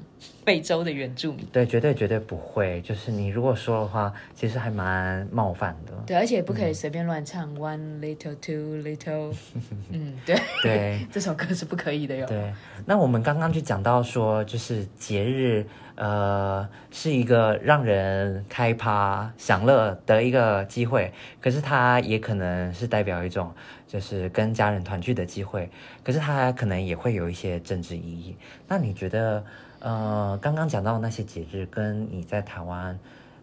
[0.45, 1.45] 非洲的原住民。
[1.53, 2.81] 对，绝对绝对不会。
[2.83, 5.93] 就是你如果说的话，其实还蛮冒犯的。
[6.07, 9.35] 对，而且不可以随便乱唱 One little two little。
[9.91, 12.27] 嗯，对对， 这首歌是不可以的哟。
[12.27, 12.53] 对，
[12.87, 15.67] 那我们刚刚就讲到说，就是节日。
[16.01, 23.53] 呃，是一个让人开趴享乐的一个机会，可是它也可能是代表一种
[23.85, 25.69] 就是跟家人团聚的机会，
[26.05, 28.37] 可是它可能也会有一些政治意义。
[28.69, 29.45] 那你觉得，
[29.81, 32.97] 呃，刚刚讲到那些节日，跟你在台湾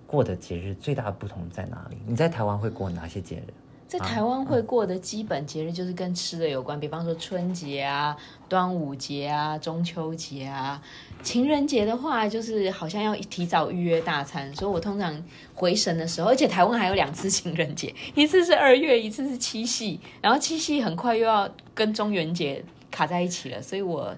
[0.07, 1.97] 过的节日最大的不同在哪里？
[2.07, 3.53] 你在台湾会过哪些节日？
[3.97, 8.15] 在台湾会过的基本节日就是跟吃的有关，比方说春节啊、
[8.49, 10.81] 端午节啊、中秋节啊。
[11.23, 24.13] 情人节的话，就是好像要提早预约大餐，所以我通常回神的时候，而且台湾还有两次情人节，一次是二月，一次是七夕，然后七夕很快又要跟中元节卡在一起了，所以我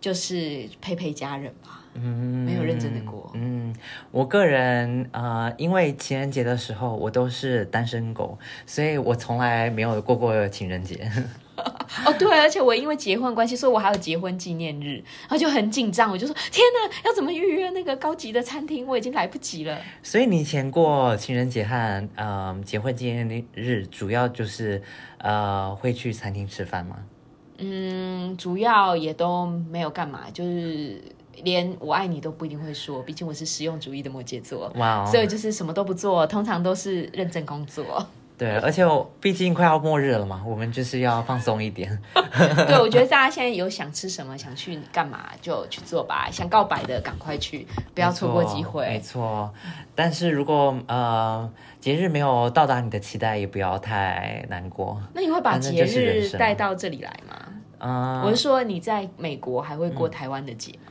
[0.00, 1.77] 就是陪陪家人吧。
[2.02, 3.30] 嗯，没有认真的过。
[3.34, 3.74] 嗯，
[4.10, 11.10] 我个人呃，因为情人节的时候我都是单身狗，所以我从来没有过过情人节。
[12.06, 18.86] 哦，对，而且我因为结婚关系，所以我还有结婚纪念日，然后就很紧张，我就说天哪，要怎么预约那个高级的餐厅？
[18.86, 19.76] 我已经来不及了。
[20.00, 24.80] 所以你以前过情人节和嗯结婚纪念日，主要就是
[25.18, 26.98] 呃会去餐厅吃饭吗？
[27.58, 31.02] 嗯，主要也都没有干嘛，就是。
[31.44, 38.06] 连我爱你都不一定会说，毕竟我是实用主义的摩羯座，哇，所以就是什么都不做，通常都是认真工作。
[38.36, 41.90] 对，而且我毕竟快要末日了嘛，我们就是要放松一点。
[42.14, 48.86] 对，我觉得大家现在有想吃什么、想去干嘛就去做吧，想告白的赶快去，不要错过机会。
[48.86, 49.52] 没错，
[49.96, 55.02] 但是如果呃节日没有到达你的期待，也不要太难过。
[55.12, 57.34] 那你会把节日带到这里来吗？
[57.78, 60.87] 啊，我是说你在美国还会过台湾的节吗？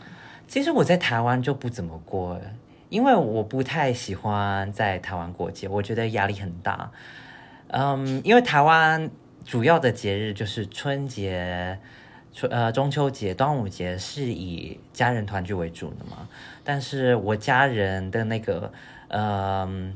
[0.48, 2.40] 其实我在台湾就不怎么过，
[2.90, 6.90] 因为我不太喜欢在台湾过节，我觉得压力很大。
[7.68, 9.12] 嗯，因为台湾
[9.44, 11.78] 主要的节日就是春节、
[12.34, 16.30] 春呃中秋节、端午节是以家人团聚为主的嘛。
[16.64, 18.72] 但是我家人的那个
[19.10, 19.96] 嗯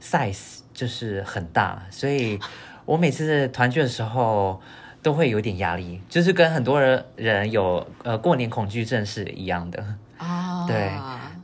[0.00, 2.40] size 就是很大，所以
[2.84, 4.60] 我每次团聚的时候。
[5.02, 9.84] 都会有点压力，就是跟很多人人有呃过年恐惧症是一样的
[10.16, 10.66] 啊。
[10.66, 10.92] 对，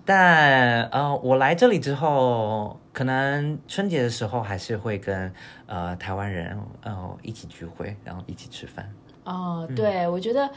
[0.05, 5.33] 但呃我来这里之后，可能春节的时候还是会跟
[5.67, 8.89] 呃台湾人呃一起聚会，然后一起吃饭。
[9.25, 10.49] 哦，对，我觉得。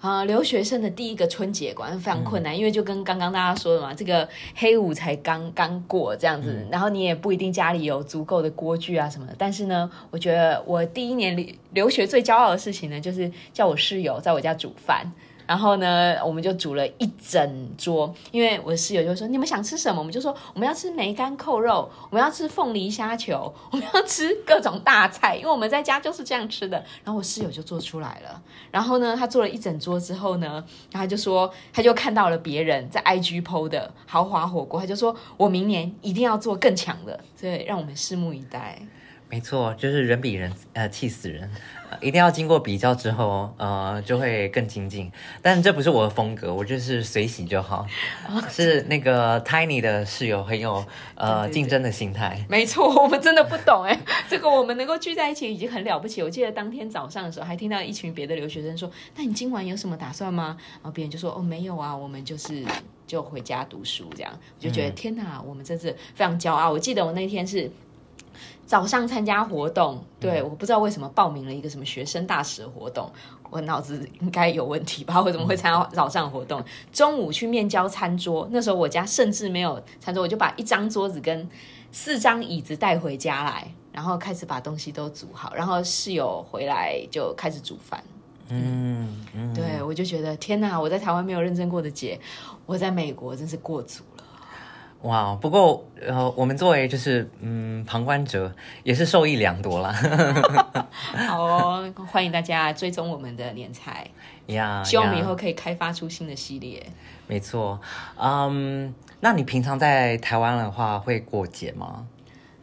[0.00, 9.34] 啊，留学生的第一个春节关非常困难，因为就跟刚刚大家说的嘛，这个黑五才刚刚过这样子，然后你也不一定家里有足够的锅具啊什么的。
[9.36, 15.04] 但是呢，我觉得我第一年留留学最骄傲的事情呢，就是叫我室友在我家煮饭。
[15.50, 26.76] 然后呢，我们就煮了一整桌，因为我的室友就说你们想吃什么，我们就说我们要吃梅干扣肉，我们要吃凤梨虾球，我们要吃各种大菜，因为我们在家就是这样吃的。
[27.02, 38.80] 然后我室友就做出来了，然后呢，他做了一整桌之后呢，然后他就说他就看到了别人在 IG 剖的豪华火锅，他就说我明年一定要做更强的，所以让我们拭目以待。
[39.30, 41.48] 没错，就是人比人，呃，气死人，
[41.88, 45.10] 呃一定要经过比较之后，呃，就会更精进。
[45.40, 47.86] 但这不是我的风格，我就是随喜就好。
[48.48, 52.44] 是那个 Tiny 的室友很有呃竞争的心态。
[52.50, 53.96] 没错，我们真的不懂哎，
[54.28, 56.20] 这个我们能够聚在一起已经很了不起。
[56.22, 62.64] 我记得当天早上的时候，还听到一群别的留学生说：“那你今晚有什么打算吗？”然后别人就说：“哦，没有啊，我们就是
[63.06, 66.72] 就回家读书这样。”我就觉得、天哪，我们真是非常骄傲。
[66.72, 67.70] 我记得我那天是。
[68.70, 73.10] 早上参加活动，对，我不知道为什么报名了一个什么学生大使的活动，
[73.50, 75.18] 我脑子应该有问题吧？
[75.26, 76.62] 我怎么会参加早上活动？
[76.92, 81.48] 中午去面交餐桌，那时候我家甚至没有餐桌，我就把一张桌子跟
[81.90, 88.00] 四张椅子带回家来，然后开始把东西都煮好，然后室友回来就开始煮饭。
[88.50, 92.16] 嗯嗯，对我就觉得天哪，我在台湾没有认真过的节，
[92.66, 94.19] 我在美国真是过足了。
[95.02, 99.92] 哇，不过呃，我们作为就是嗯旁观者，也是受益良多啦。
[101.28, 104.06] 好哦，欢迎大家追踪我们的年菜，
[104.46, 106.84] 呀，希望我们以呀后可以开发出新的系列。
[107.26, 107.80] 没错，
[108.20, 112.06] 嗯，那你平常在台湾的话会过节吗？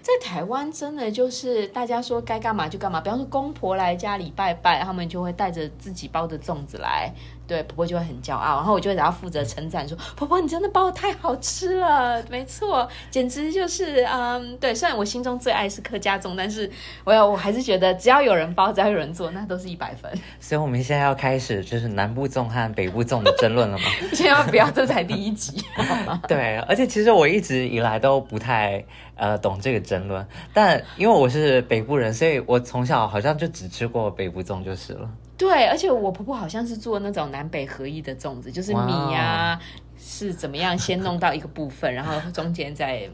[0.01, 7.11] 在台湾真的就是大家说该干嘛就干嘛，比方说公婆来家里拜拜，他们就会带着自己包的粽子来，
[7.47, 16.69] 对婆婆就会很骄傲，然后我就会然后负责称赞说婆婆你真的包的太好吃了，没错，简直就是嗯对，虽然我心中最爱是客家粽，但是
[17.03, 23.85] 我要我还是觉得只要有人包，只要有人做，那都是一百分，所以我们现在要开始就是南部粽和北部粽的争论了吗？
[24.13, 25.63] 千万不要，这才第一集？
[26.27, 28.83] 对，而且其实我一直以来都不太
[29.15, 35.09] 呃懂这个争论，但因为我是北部人，所以我从小好像就只吃过北部粽就是了。
[35.37, 39.59] 对，而且我婆婆好像是做那种南北合一的粽子，就是米呀、
[39.97, 43.11] 是怎么样先弄到一个部分，然后中间再嗯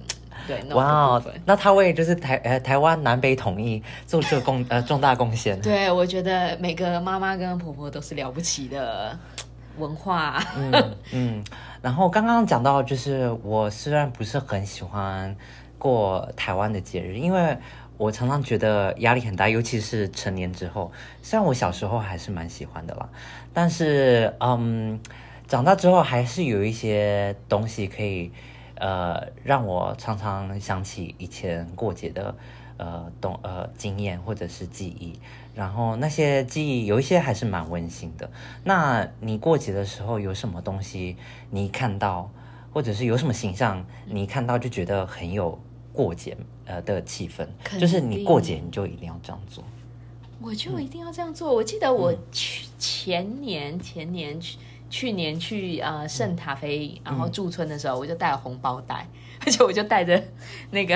[0.47, 5.59] 对弄一个部分。，那她为就是台呃台湾南北统一做出了贡呃重大贡献。
[5.61, 9.17] 对，我觉得每个妈妈跟婆婆都是了不起的
[9.77, 10.41] 文化。
[10.55, 11.43] 嗯嗯，
[11.81, 15.35] 然后刚刚讲到，就是我虽然不是很喜欢
[15.77, 17.57] 过台湾的节日，因为
[18.03, 20.91] 我常常觉得压力很大，尤其是成年之后。
[21.21, 23.07] 虽然我小时候还是蛮喜欢的啦，
[23.53, 24.99] 但是嗯，
[25.47, 28.29] 长大之后还是有一些东西可以
[28.75, 32.35] 呃让我常常想起以前过节的
[32.75, 35.17] 呃动呃经验或者是记忆。
[35.55, 38.29] 然后那些记忆有一些还是蛮温馨的。
[38.65, 41.15] 那你过节的时候有什么东西
[41.51, 42.29] 你看到，
[42.73, 45.57] 或者是有什么形象你看到就觉得很有
[45.93, 47.47] 过节呃的气氛？
[47.79, 49.63] 就是你过节你就一定要这样做。
[50.41, 51.53] 我就一定要这样做。
[51.53, 54.57] 我记得我去前年、前年去。
[54.89, 59.07] 去年去呃圣塔菲，然后驻村的时候，我就带了红包袋，
[59.43, 60.23] 而且我就带着
[60.69, 60.95] 那个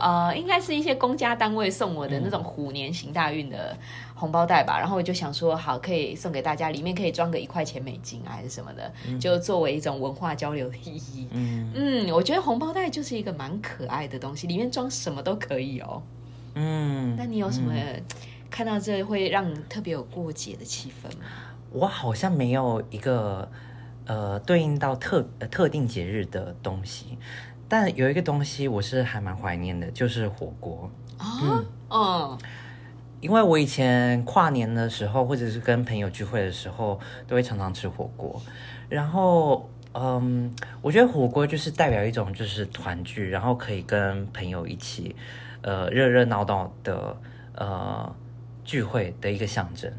[0.00, 3.78] 呃，应该是一些公家单位送我的那种虎年行大运的
[4.16, 4.76] 红包袋吧。
[4.80, 11.28] 然后我就想说，好，可以送给大家，里面可以装个一块钱美金啊，还是什么的，就作为一种文化交流的意义。
[11.30, 16.02] 嗯嗯，我觉得红包袋就是一个蛮可爱的东西，里面装什么都可以哦。
[16.54, 17.72] 嗯，那你有什么
[18.50, 21.26] 看到这会让你特别有过节的气氛吗？
[21.70, 23.46] 我好像没有一个
[24.06, 27.18] 呃对应到特呃特定节日的东西，
[27.68, 30.90] 但有一个东西我是还蛮怀念的，就是火锅。
[31.18, 32.38] 啊，嗯，
[33.26, 38.40] 因为我以前跨年的时候，或者是跟朋友聚会的时候，都会常常吃火锅。
[38.88, 45.16] 然后，嗯，我觉得火锅就是代表一种就是团聚，然后可以跟朋友一起，
[45.62, 47.16] 呃，热热闹闹的
[47.56, 48.14] 呃
[48.64, 49.92] 聚会的一个象征。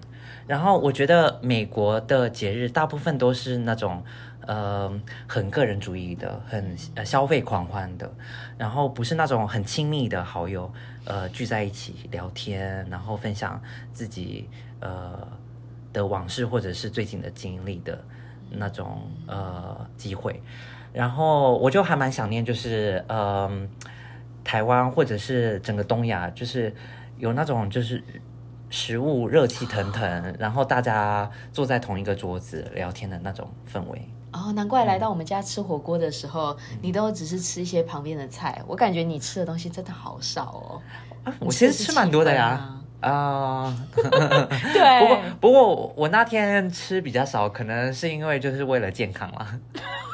[0.48, 4.06] 然后我觉得美国的节日大部分都是那种
[4.48, 4.92] 呃
[5.28, 8.12] 很个人主义的，很呃消费狂欢的，
[8.58, 10.72] 然后不是那种很亲密的好友
[11.06, 13.62] 呃聚在一起聊天，然后分享
[13.94, 15.28] 自己呃
[15.94, 18.04] 的往事或者是最近的经历的
[18.50, 20.42] 那种呃机会。
[20.94, 23.70] 然后我就还蛮想念，就是嗯、
[24.44, 26.74] 台湾或者是整个东亚，就是
[27.18, 28.02] 有那种就是
[28.70, 34.02] 食物热气腾腾，然后大家坐在同一个桌子聊天的那种氛围。
[34.46, 38.62] 哦，难怪来到我们家吃火锅的时候，嗯你都只是吃一些旁边的菜。
[38.68, 40.82] 我感觉你吃的东西真的好少哦。
[41.24, 42.46] 啊我其实吃蛮多的呀。
[42.46, 49.48] 啊啊， 对，不过不过我我那天吃比较少，可能是因为就是为了健康啦。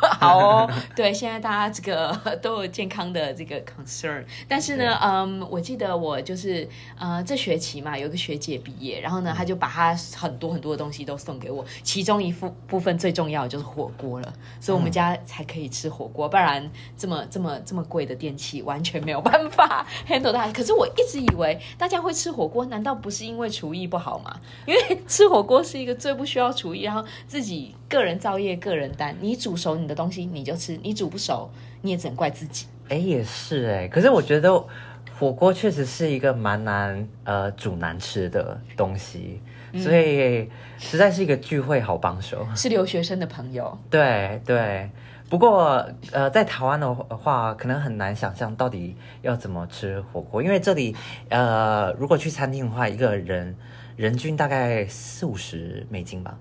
[0.20, 6.68] 好哦， 对，现在大家这个都有健康的这个 concern，但是呢，嗯，我记得我就是
[6.99, 20.47] 呃这学期嘛，有个学姐毕业，然后呢，她就把她很多很多的东西都送给我，其中一部部分最重要的就是火锅了，所以我们家才可以吃火锅，不然这么这么这么贵的电器完全没有办法 handle 它。
[20.51, 24.39] 可是我一直以为大家会吃火锅，难道不是因为厨艺不好吗？
[24.66, 31.50] 因为吃火锅是一个最不需要厨艺，然后自己个人造业、个人担，你煮熟你的东西你就吃，你煮不熟
[31.82, 32.66] 你也只能怪自己。
[32.89, 34.64] 哎，也是哎，可是我觉得
[35.18, 39.39] 火锅确实是一个蛮难呃煮难吃的东西，
[39.78, 42.46] 所以实在是一个聚会好帮手。
[42.56, 44.89] 是留学生的朋友， 对对，
[45.30, 50.96] 不过呃，在台湾的话，可能很难想象到底要怎么吃火锅，因为这里
[51.30, 53.56] 呃，如果去餐厅的话，一个人
[53.96, 56.38] 人均大概四五十美金吧。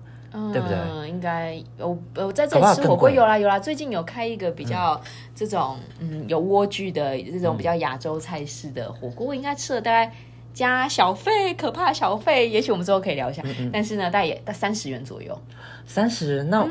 [0.51, 0.77] 对不对？
[1.07, 4.99] 应该我我在这里吃火锅有啦有啦，最近有开一个比较
[5.35, 10.11] 这种嗯有莴苣的这种比较亚洲菜式的火锅，我应该吃了大概
[10.53, 13.43] 加小费，可怕的小费，也许我们之后可以聊一下。
[13.71, 15.39] 但是呢，大概也大三十元左右。
[15.85, 16.67] 三十，那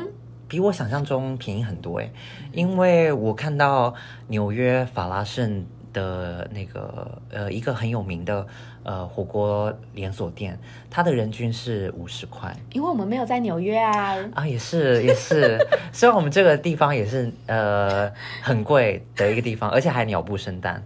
[0.47, 2.09] 比我想象中便宜很多哎，
[2.51, 3.93] 因为我看到
[4.27, 8.45] 纽约法拉盛的那个呃一个很有名的
[8.83, 12.53] 呃火锅连锁店，它的人均是五十块。
[12.73, 15.57] 因为我们没有在纽约啊，啊，也是也是，
[15.93, 20.83] 虽然我们这个地方也是呃很贵的一个地方，而且还鸟不生蛋，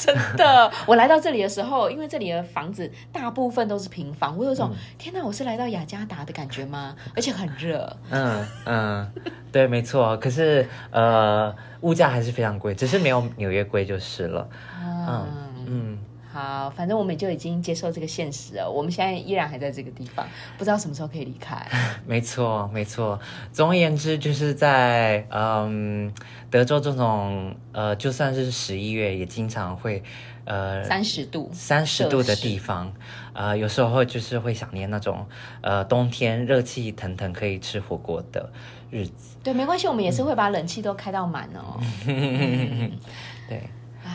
[0.06, 0.70] 真的。
[0.86, 6.94] 我来到这里的时候，因为这里的房子大部分都是平房，我有种、天哪，我是来到雅加达的感觉吗？
[7.14, 7.96] 而且很热。
[8.10, 9.12] 嗯嗯，
[9.52, 14.48] 对，没错，可是呃物价还是非常贵，只是没有纽约贵就是了，
[14.82, 15.26] 嗯
[15.66, 15.98] 嗯。
[16.32, 18.70] 好，反正我们就已经接受这个现实了。
[18.70, 20.24] 我们现在依然还在这个地方，
[20.56, 21.60] 不知道什么时候可以离开。
[22.06, 23.18] 没错，没错。
[23.52, 26.12] 总而言之，就是在嗯
[26.48, 30.02] 德州这种呃，就算是十一月，也经常会
[30.44, 32.92] 呃三十度，三十度的地方，
[33.32, 35.26] 呃，有时候就是会想念那种
[35.62, 38.48] 呃冬天热气腾腾可以吃火锅的
[38.90, 39.36] 日子。
[39.42, 41.80] 对，没关系，我们也是会把冷气都开到满哦。
[43.48, 43.68] 对，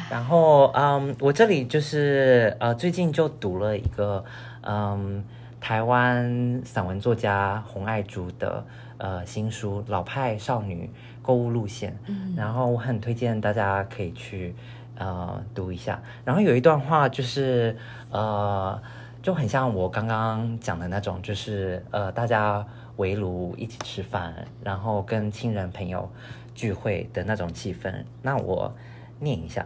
[0.10, 4.24] 然后嗯，我这里就是呃，最近就读了一个
[4.62, 5.24] 嗯，
[5.60, 8.66] 台湾散文作家洪爱珠的
[8.98, 10.92] 呃新书《老派少女
[11.22, 14.56] 购物路线》，嗯，然后我很推荐大家可以去
[14.96, 16.02] 呃读一下。
[16.24, 17.76] 然后有一段话就是
[18.12, 18.80] 呃，
[19.24, 22.66] 就很像我刚刚讲的那种，就是呃，大家
[22.98, 26.10] 围炉一起吃饭，然后跟亲人朋友
[26.54, 27.92] 聚会的那种气氛。
[28.22, 28.72] 那我
[29.20, 29.66] 念一下。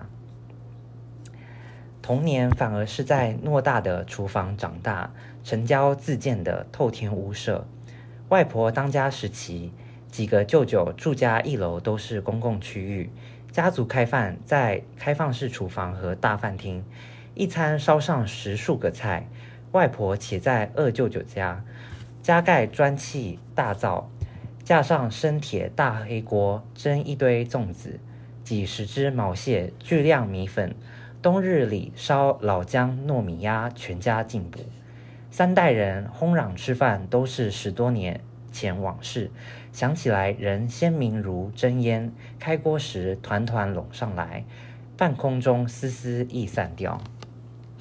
[2.10, 7.68] 童年反而是在偌大的厨房长大，城郊自建的透天屋舍。
[8.30, 9.72] 外婆当家时期，
[10.10, 13.12] 几个舅舅住家一楼都是公共区域，
[13.51, 16.84] 家族开饭在开放式厨房和大饭厅，
[17.36, 19.28] 一餐烧上十数个菜。
[19.74, 21.64] 外婆且在二舅舅家，
[22.24, 24.10] 加盖砖砌大灶，
[24.64, 27.99] 架上生铁大黑锅，蒸一堆粽子，
[28.43, 30.74] 几十只毛蟹，巨量米粉。
[31.22, 34.61] 冬日里烧老姜糯米鸭，全家进补。
[35.30, 38.22] 三代人轰嚷吃饭，都是十多年
[38.53, 39.30] 前往事，
[39.74, 42.13] 想起来人鲜明如真烟。
[42.39, 44.45] 开锅时团团拢上来，
[44.95, 47.01] 半空中丝丝易散掉。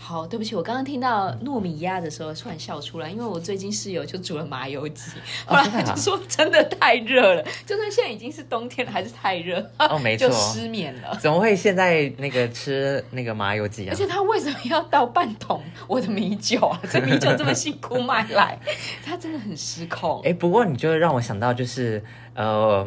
[0.00, 5.10] 好，对不起，我刚刚听到糯米鸭的时候突然笑出来，因为我最近室友就煮了麻油鸡，
[5.44, 11.14] 后来他就说真的太热了，就算现在已经是冬天了，还是太热，哦 没错就失眠了。
[11.20, 13.94] 怎么会现在那个吃那个麻油鸡啊而？
[13.96, 16.80] 且他为什么要倒半桶我的米酒啊？
[16.90, 18.58] 这米酒这么辛苦买来，
[19.04, 20.22] 他真的很失控。
[20.24, 22.02] 哎，不过你就让我想到，就是
[22.34, 22.86] 呃，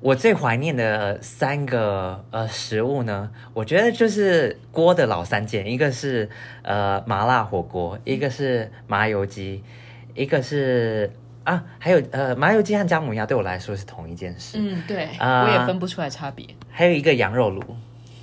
[0.00, 6.28] 我最怀念的三个呃食物呢，我觉得就是锅的老三件，一个是
[6.62, 9.64] 呃麻辣火锅，一个是麻油鸡，
[10.14, 11.10] 一个是
[11.42, 16.46] 啊，还有呃麻油鸡和姜母鸭对我来说是同一件事，嗯，对，啊我也分不出来差别。
[16.70, 17.60] 还有一个羊肉炉。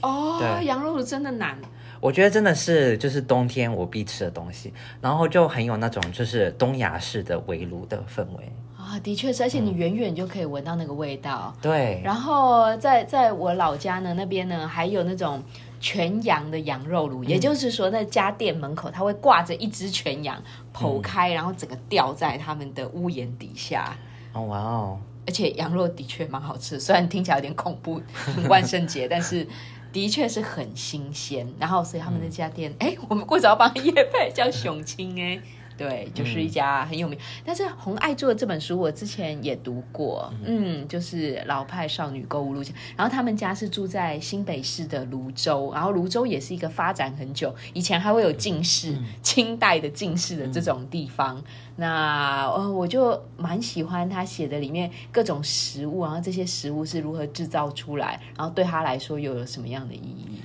[0.01, 1.57] 哦，羊肉炉真的难。
[1.99, 4.71] 我觉得真的是就是冬天我必吃的东西，
[5.01, 8.51] 然后就很有那种就是东亚式的围炉的氛围。
[8.95, 11.53] 啊，的确是，而且你远远就可以闻到那个味道。
[11.61, 15.43] 对，然后在在我老家呢，那边呢还有那种
[15.81, 20.41] 全羊的羊肉炉，也就是说，那家店门口它会挂着一只全羊
[20.73, 23.97] 剖开，然后整个吊在他们的屋檐底下。
[24.31, 28.01] 哦哇哦，而且羊肉的确蛮好吃的，虽然听起来有点恐怖，
[28.47, 29.45] 万圣节，但是
[29.91, 31.45] 的确是很新鲜。
[31.59, 35.41] 然后，所以他们那家店，哎，我们过早要帮叶配叫熊青哎。
[35.77, 37.19] 对，就是一家很有名。
[37.43, 42.73] 但是红爱做的这本书，我之前也读过，嗯，就是老派少女购物路线。
[42.95, 51.43] 然后他们家是住在新北市的泸州，然后泸州也是一个发展很久，以前还会有进士，清代的进士的这种地方。
[51.75, 60.41] 那呃，我就蛮喜欢他写的里面各种食物，然后这些食物是如何制造出来，然后对他来说又有什么样的意义。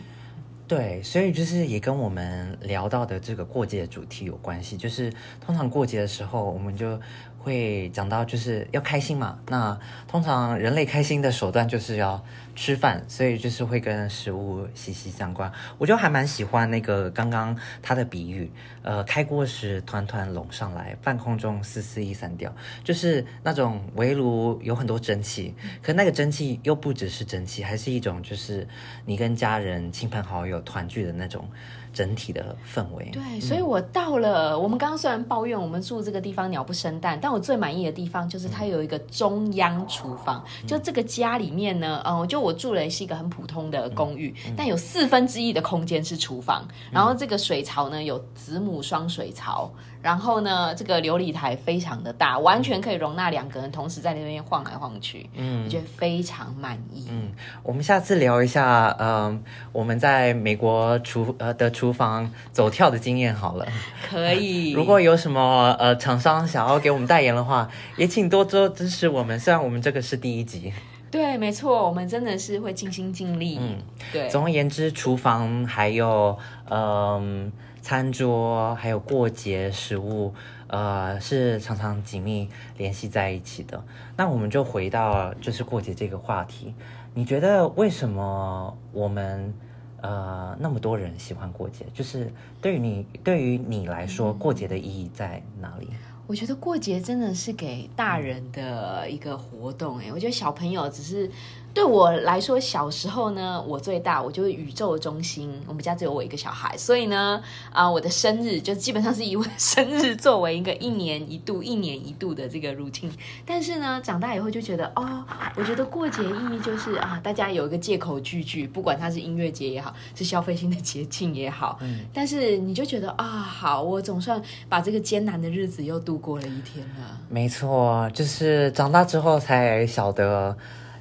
[0.71, 4.77] 对，所以就是也跟我们聊到的这个过节的主题有关系。
[4.77, 5.13] 就是
[5.45, 7.01] 通常过节的时候，我们就
[7.41, 9.41] 会讲到就是要开心嘛。
[9.49, 12.25] 那通常人类开心的手段就是要。
[12.55, 15.51] 吃饭，所以就是会跟食物息息相关。
[15.79, 18.51] 我就还蛮喜欢那个刚刚他的比喻，
[18.83, 28.67] 呃，开锅时团团拢上来，半空中丝丝一散掉，就是那种围炉有很多蒸汽，可那个蒸汽又不只是蒸汽，还是一种就是
[29.07, 31.49] 你跟家人、亲朋好友团聚的那种。
[31.93, 34.57] 整体的氛围对，所以我到了。
[34.57, 40.45] 我们刚刚虽然抱怨我们住这个地方鸟不生蛋，但我最满意的地方就是它有一个中央厨房。
[40.69, 46.67] 就这个家里面呢，嗯，就我住的是一个很普通的公寓，但有四分之一的空间是厨房。
[46.91, 49.71] 然后这个水槽呢有子母双水槽。
[50.03, 55.29] 然后呢，这个琉璃台非常的大，完全可以容纳两个人同时在那边晃来晃去。
[55.35, 57.07] 嗯，我觉得非常满意。
[57.11, 57.31] 嗯，
[57.63, 63.67] 我们下次聊一下，嗯，我们在美国厨呃的厨房走跳的经验好了。
[64.09, 64.73] 可以。
[64.81, 67.69] 如果有什么呃厂商想要给我们代言的话，
[67.99, 69.39] 也请多多支持我们。
[69.39, 70.73] 虽然我们这个是第一集。
[71.11, 73.59] 对，没错，我们真的是会尽心尽力。
[73.61, 73.79] 嗯，
[74.13, 74.29] 对。
[74.29, 76.39] 总而言之，厨房还有
[76.69, 77.53] 嗯。
[77.83, 80.35] 餐桌还有过节食物，
[80.67, 82.47] 呃，是常常紧密
[82.77, 83.83] 联系在一起的。
[84.19, 86.75] 那我们就回到就是过节这个话题，
[87.15, 89.55] 你觉得为什么我们
[90.03, 91.87] 呃那么多人喜欢过节？
[91.95, 92.31] 就是
[92.61, 95.89] 对于你对于你来说，过节的意义在哪里？
[96.31, 101.29] 我觉得过节真的是给大人的一个活动，哎，我觉得小朋友只是。
[101.73, 105.53] 对我来说，小时候呢，我最大，我就是宇宙中心。
[105.67, 107.41] 我们家只有我一个小孩，所以呢，
[107.73, 113.13] 啊，我的生日就基本上是以我的生日作为一个一年一度、一年一度的这个 routine。
[113.47, 121.79] 但是呢，长大以后就觉得，哦，我觉得过节意义就是啊，大家有一个借口聚聚，不管它是音乐节也好，是消费性的节庆也好。
[121.83, 122.01] 嗯。
[122.13, 127.17] 但是你就觉得啊，好，我总算把这个艰难的日子又度过了一天了。
[127.29, 130.57] 没错，就是长大之后才晓得。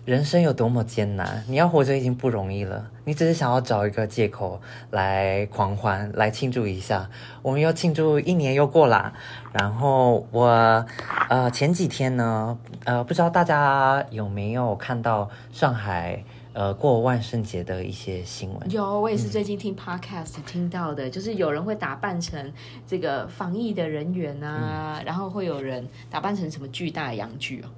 [0.10, 2.90] 人生有多么艰难，你要活着已经不容易了。
[3.04, 7.08] 你只是想要找一个借口来狂欢，来庆祝一下。
[7.44, 9.14] 我们又庆祝一年又过了。
[9.54, 10.84] 然后我，
[11.30, 18.72] 呃，前几天呢，呃，不知道大家有没有看到上海，呃，过万圣节的一些新闻？
[18.72, 22.52] 有，我也是最近听 podcast 听到的，就是有人会打扮成
[22.88, 27.70] 这个防疫的人员啊，然后会有人打扮成什么巨大的洋具哦。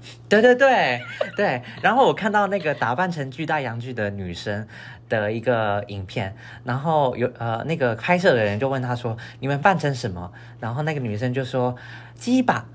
[0.28, 1.00] 对对对
[1.36, 4.66] 对，然后我看到那个打扮成巨大洋具的女生
[5.08, 11.76] 的一个影片，然后有呃那个拍摄的人就问她说：“你们扮成什么？”然后那个女生就说
[12.14, 12.66] ：“鸡吧。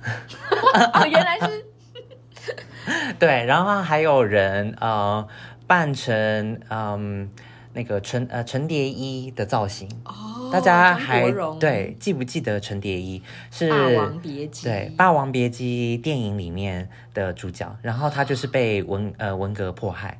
[1.09, 1.65] ”原来是。
[3.17, 5.25] 对，然后还有人呃
[5.65, 7.29] 扮成嗯
[7.73, 9.87] 那个陈呃陈蝶衣的造型。
[10.05, 20.19] 哦大家还对记不记得陈蝶衣是《霸王别姬》对《霸王别姬》电影里面的主角，然后他就是被文呃文革迫害，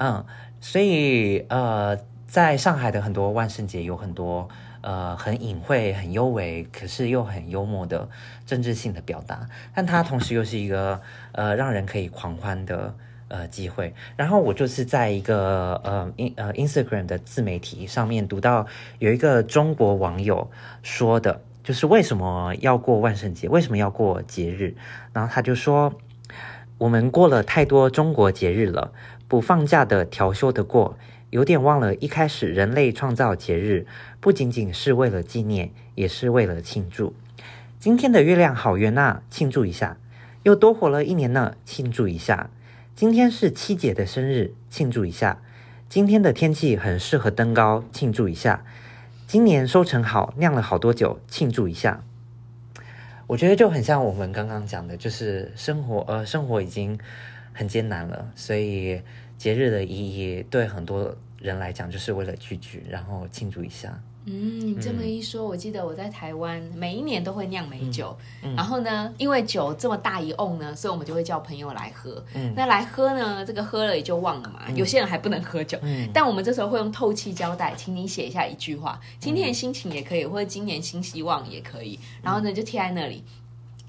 [0.00, 0.24] 嗯，
[0.60, 4.48] 所以呃在上海的很多万圣节有很多
[4.80, 8.08] 呃很隐晦、很幽微，可是又很幽默的
[8.44, 12.92] 政治性的表达，但它同时又是一个呃让人可以狂欢的。
[13.30, 13.94] 呃，机会。
[14.16, 18.66] 然后我就是在一个呃，in 呃 Instagram 的自媒体上面读到
[18.98, 20.50] 有一个中国网友
[20.82, 24.74] 说的，就是为什么要过万圣节，为什么要过节日？
[25.12, 25.94] 然后他就说，
[26.78, 28.92] 我们过了太多中国节日了，
[29.28, 30.98] 不放假的调休的过，
[31.30, 33.86] 有点忘了一开始人类创造节日
[34.18, 37.14] 不仅仅是为了纪念，也是为了庆祝。
[37.78, 39.98] 今天的月亮好圆呐，庆祝一下；
[40.42, 42.50] 又多活了一年呢，庆祝一下。
[42.96, 45.40] 今天是七姐的生日，庆祝一下。
[45.88, 48.62] 今天的天气很适合登高，庆祝一下。
[49.26, 52.04] 今年收成好，酿了好多酒，庆祝一下。
[53.26, 56.98] 我觉得就很像我们刚刚讲的，就是生活，呃，生活已经
[57.54, 59.00] 很艰难了，所以
[59.38, 64.02] 节日的意义对很多人来讲，就是为了聚聚，然后庆祝一下。
[64.32, 72.22] 嗯，你这么一说，我记得我在台湾每一年都会酿美酒，嗯然后呢，因为酒这么大一瓮呢，所以我们就会叫朋友来喝。
[72.54, 74.60] 那来喝呢，这个喝了也就忘了嘛。
[74.76, 75.78] 有些人还不能喝酒，
[76.14, 83.24] 但我们这时候会用透气胶带，请你写一下一句话，今天的心情也可以，或者今年新希望也可以，然后呢就贴在那里。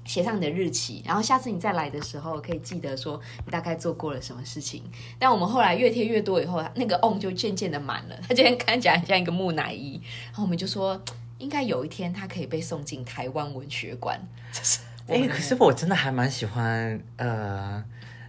[0.04, 4.82] 写上你的日期，然后下次你再来的时候，可以记得说你大概做过了什么事情。
[5.18, 10.00] 但我们后来越贴越多以后，那个 on 就渐渐的满了，它今天看起来很像一个木乃伊。
[10.26, 11.00] 然后我们就说，
[11.38, 14.20] 应该有一天他可以被送进台湾文学馆。
[14.52, 17.82] 这是哎、可是我真的还蛮喜欢呃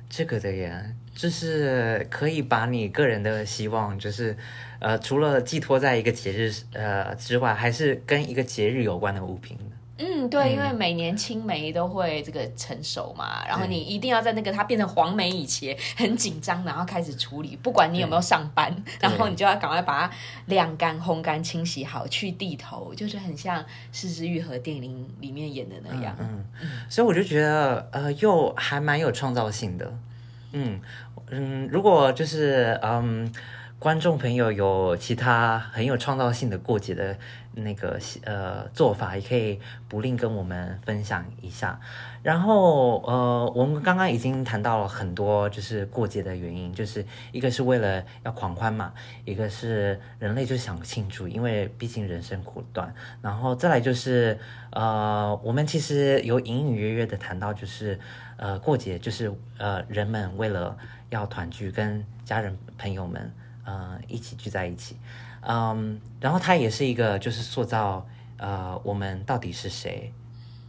[0.09, 4.35] 这个的耶，就是可以把你个人的希望，就是
[4.79, 9.57] 呃除了寄托在一个节日呃之外，还是跟一个节日有关的物品。
[9.97, 20.13] 嗯，对，因为每年青梅都会这个成熟嘛，然后你一定要在那个它变成黄梅以前很紧张，然后开始处理，不管你有没有上班，然后你就要赶快把它
[20.47, 26.15] 晾干、烘干、清洗好，去地头，就是很像《四肢愈合》电影里面演的那样。
[26.19, 26.43] 嗯，
[26.89, 29.93] 所以我就觉得呃又还蛮有创造性的。
[30.53, 30.81] 嗯
[31.29, 33.31] 嗯，如果就是嗯。
[33.83, 37.17] 观众朋友有其他很有创造性的过节的
[37.51, 39.59] 那个呃做法，也可以
[39.89, 41.77] 不吝跟我们分享一下。
[42.21, 48.93] 然后呃，我们刚刚已经谈到了很多，就是过节的原因，就是一个是为了要狂欢嘛，
[49.25, 52.95] 一个是人类就想庆祝，因为毕竟人生苦短。
[53.21, 54.39] 然后再来就是
[54.71, 57.99] 呃，我们其实有隐隐约约的谈到，就是
[58.37, 60.77] 呃过节就是呃人们为了
[61.09, 63.29] 要团聚，跟家人朋友们。
[63.63, 64.97] 呃，一起聚在一起，
[65.41, 68.05] 嗯，然后它也是一个就是塑造
[68.37, 70.11] 呃我们到底是谁，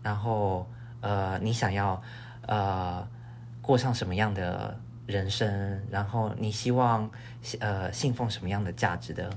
[0.03, 0.67] 然后
[1.01, 2.01] 呃你想要
[2.47, 3.07] 呃
[3.61, 7.11] 过上什么样的人生，然后你希望
[7.61, 9.31] 呃信奉什么样的价值的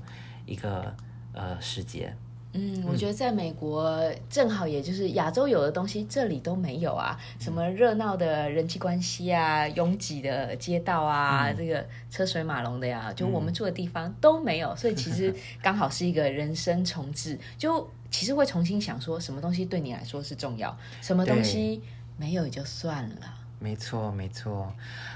[0.45, 0.95] 一个
[1.33, 2.15] 呃世界。
[2.57, 15.31] 嗯，我觉得在美国正好也就是亚洲有的东西，这里都没有啊，什么热闹的人际关系啊，拥挤的街道啊，这个车水马龙的呀，就我们住的地方都没有，所以其实
[15.61, 21.79] 刚好是一个人生重置，就其实会重新想说，什么东西对你来说是重要，什么东西
[22.17, 23.33] 没有也就算了。
[23.59, 24.73] 没错，没错。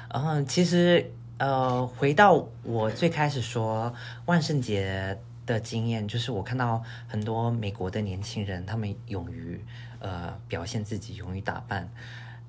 [0.09, 3.91] 嗯，其实呃，回到我最开始说
[4.27, 5.17] 万圣节。
[5.52, 9.60] 的经验就是我看到很多美国的年轻人，他们勇于
[9.99, 11.91] 呃表现自己，勇于打扮，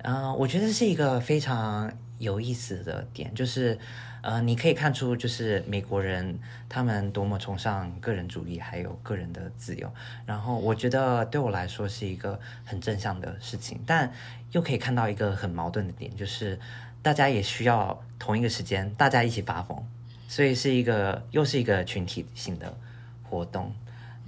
[0.03, 3.77] 嗯、我觉得是一个非常有意思的点，就是
[4.21, 6.39] 呃，你可以看出就是美国人
[6.69, 9.91] 他们多么崇尚个人主义，还有个人的自由，
[10.25, 14.09] 然后我觉得对我来说是一个很正向的事情，但
[14.53, 16.57] 又可以看到一个很矛盾的点，就是
[17.01, 19.77] 大家也需要同一个时间，大家一起发疯。
[20.25, 22.75] 所以是一个又是一个群体性的
[23.33, 23.73] 活动，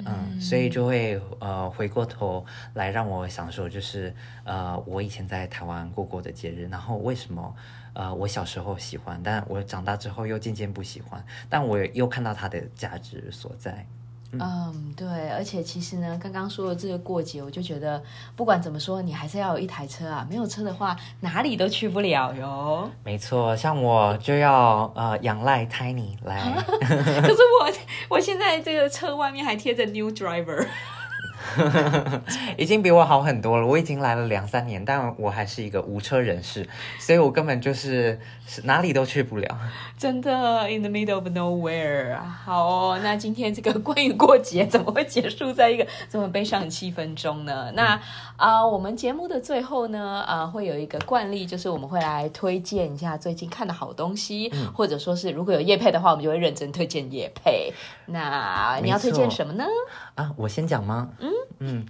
[0.04, 2.44] 嗯，所以就会呃回过头
[2.74, 4.12] 来让我想说，就是
[4.44, 7.56] 呃我以前在台湾过过的节日，然后为什么
[7.94, 13.86] 呃我小时候喜欢，但我长大之后又渐渐不喜欢，但我又看到它的价值所在。
[14.42, 18.02] 嗯，对，而且其实呢，刚刚说的这个过节，我就觉得
[18.36, 22.90] 不管怎么说，你还是要有一台车啊，没有车的话，哪里都去不了哟。
[23.04, 26.42] 没错，像我就要呃仰赖 Tiny 来，
[26.82, 27.72] 可是我
[28.10, 30.68] 我现在这个车外面还贴着 New Driver。
[32.58, 33.66] 已经比我好很多了。
[33.66, 36.68] 我已经来了两三年，但我还是一个无车人士，
[37.00, 38.20] 所以我根本就是
[38.64, 39.58] 哪里都去不了。
[39.98, 42.18] 真的，in the middle of nowhere。
[42.18, 47.72] 好哦，那今天这个关于过节怎么会结束在一个这么悲伤的气氛中呢？
[47.74, 48.00] 那
[48.36, 57.74] 啊、呃，我们节目的最后呢，啊、呃，会有一个惯例，就是我们会来推荐一下最近看的好东西，嗯、或者说是如果有叶配的话，我们就会认真推荐叶配。
[58.08, 59.64] 那你要推荐什么呢？
[60.16, 61.10] 啊，我先讲吗？
[61.20, 61.86] 嗯嗯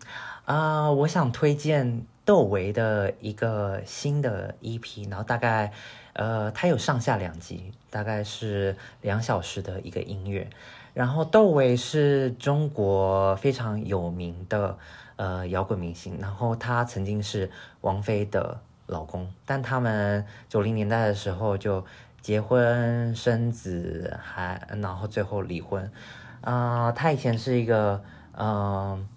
[0.46, 5.72] 啊、我想推荐窦唯的一个新的 EP，然后大概
[6.14, 10.48] 呃，它有上下两集，大概是两小时的一个音乐。
[10.94, 14.78] 然后窦唯是中国非常有名的
[15.16, 17.50] 呃摇滚明星，然后他曾经是
[17.82, 21.84] 王菲的老公，但他们九零年代的时候就
[22.22, 25.92] 结婚生子，还然后最后离婚。
[26.42, 28.04] 啊、呃，他以前是一个
[28.38, 29.08] 嗯。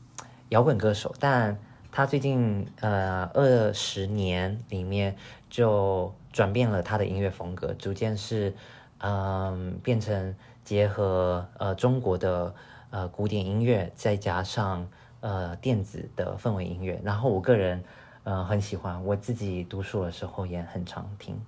[0.50, 1.58] 摇滚歌手，但
[1.90, 5.16] 他最近呃二十年里面
[5.50, 8.54] 就转变了他的音乐风格，逐渐是
[8.98, 10.34] 嗯、呃、变成
[10.64, 12.54] 结合呃中国的
[12.90, 14.88] 呃古典音乐，再加上
[15.20, 17.82] 呃电子的氛围音乐，然后我个人
[18.24, 21.40] 呃很喜欢，我自己读书的时候也很常听。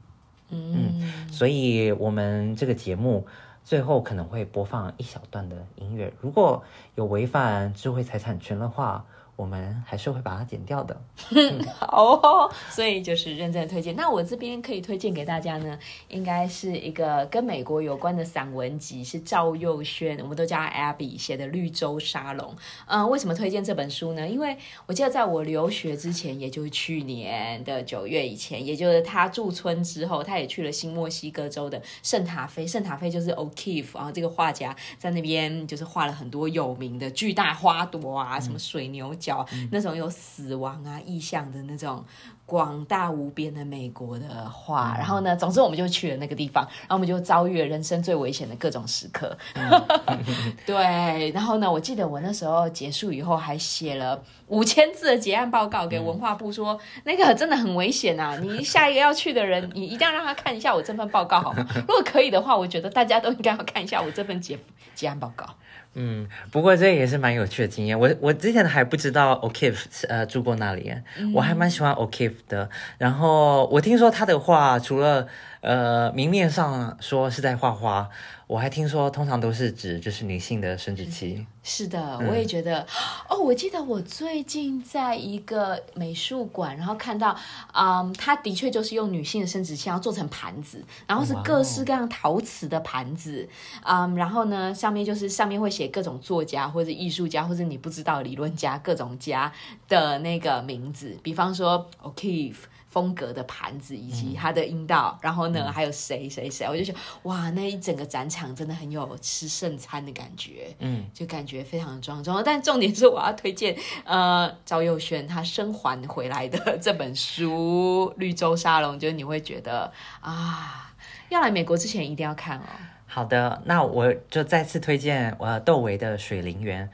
[0.52, 3.24] 嗯，所以我们这个节目
[3.70, 6.64] 最后可能会播放一小段的音乐，如果
[6.96, 9.06] 有违反智慧财产权的话。
[9.40, 11.00] 我们还是会把它剪掉的，
[11.80, 13.96] 好，所以就是认真推荐。
[13.96, 15.78] 那我这边可以推荐给大家呢，
[16.08, 22.52] 应该是一个跟美国有关的散文集，是赵佑轩，我们都叫 Abby 写的《绿洲沙龙》。
[22.86, 24.28] 嗯，为什么推荐这本书呢？
[24.28, 32.66] 因为我记得在我留学之前，也就是去年的九月以前，也就是他驻村之后，他也去了新墨西哥州的圣塔菲。
[32.66, 39.29] 圣塔菲就是 O'Keefe，然后这个画家在那边就是画了很多有名的巨大花朵啊，什么水牛角。
[39.70, 42.04] 那种有死亡啊意象的那种
[42.46, 49.36] 广大无边的美国的画，然后呢，总之我们就去了那个地方，然后我们就遭遇了人生最危险的各种时刻。
[50.66, 58.36] 对，然后呢，我记得我那时候结束以后还写了五千字的结案报告给文化部，说那个真的很危险啊！
[58.38, 61.64] 你下一个要去的人，你一定要让他看一下我这份报告，好吗？
[61.74, 64.58] 如果可以的话，我觉得大家都应该要看一下我这份结
[64.94, 65.46] 结案报告。
[65.94, 67.98] 嗯，不过这也是蛮有趣的经验。
[67.98, 70.94] 我我之前还不知道 O'Keefe 呃住过那里，
[71.34, 72.70] 我还蛮喜欢 O'Keefe 的。
[72.96, 75.26] 然后我听说他的话除了
[75.60, 78.08] 呃明面上说是在画画。
[78.46, 81.46] 我还听说，通常都是指就是女性的生殖器。
[81.62, 82.84] 是的，我也觉得。
[83.28, 87.36] 哦，我记得我最近在一个美术馆，然后看到，
[87.72, 93.48] 嗯，它的确就是用女性的生殖器，然后做成盘子，然后是各式各样陶瓷的盘子，
[93.84, 99.52] 嗯，然后呢，上面就是上面会写各种作家或者艺术家或者你不知道理论家各种家
[99.86, 102.56] 的那个名字，比方说 O'Keefe。
[102.90, 112.42] 风格的盘子以及它的阴道，然后呢，还有谁谁谁，我就想，哇，那一整个展场真的很有吃圣餐的感觉，嗯，就感觉非常庄重。
[112.44, 120.92] 但重点是我要推荐，呃，赵佑轩他生还回来的这本书《绿洲沙龙》，就是你会觉得啊，
[121.28, 122.64] 要来美国之前一定要看哦。
[123.06, 126.86] 好的，那我就再次推荐我窦唯的《水灵园》。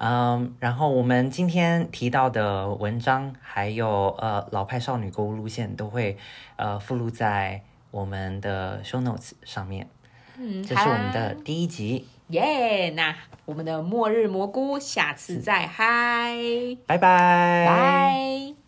[0.00, 6.16] 嗯，然后我们今天提到的文章，还有呃老派少女购物路线，都会
[6.54, 9.88] 呃附录在我们的 show notes 上面。
[10.36, 12.06] 嗯，这是我们的第一集。
[12.28, 16.36] 耶，那我们的末日蘑菇，下次再嗨，
[16.86, 18.67] 拜拜，拜。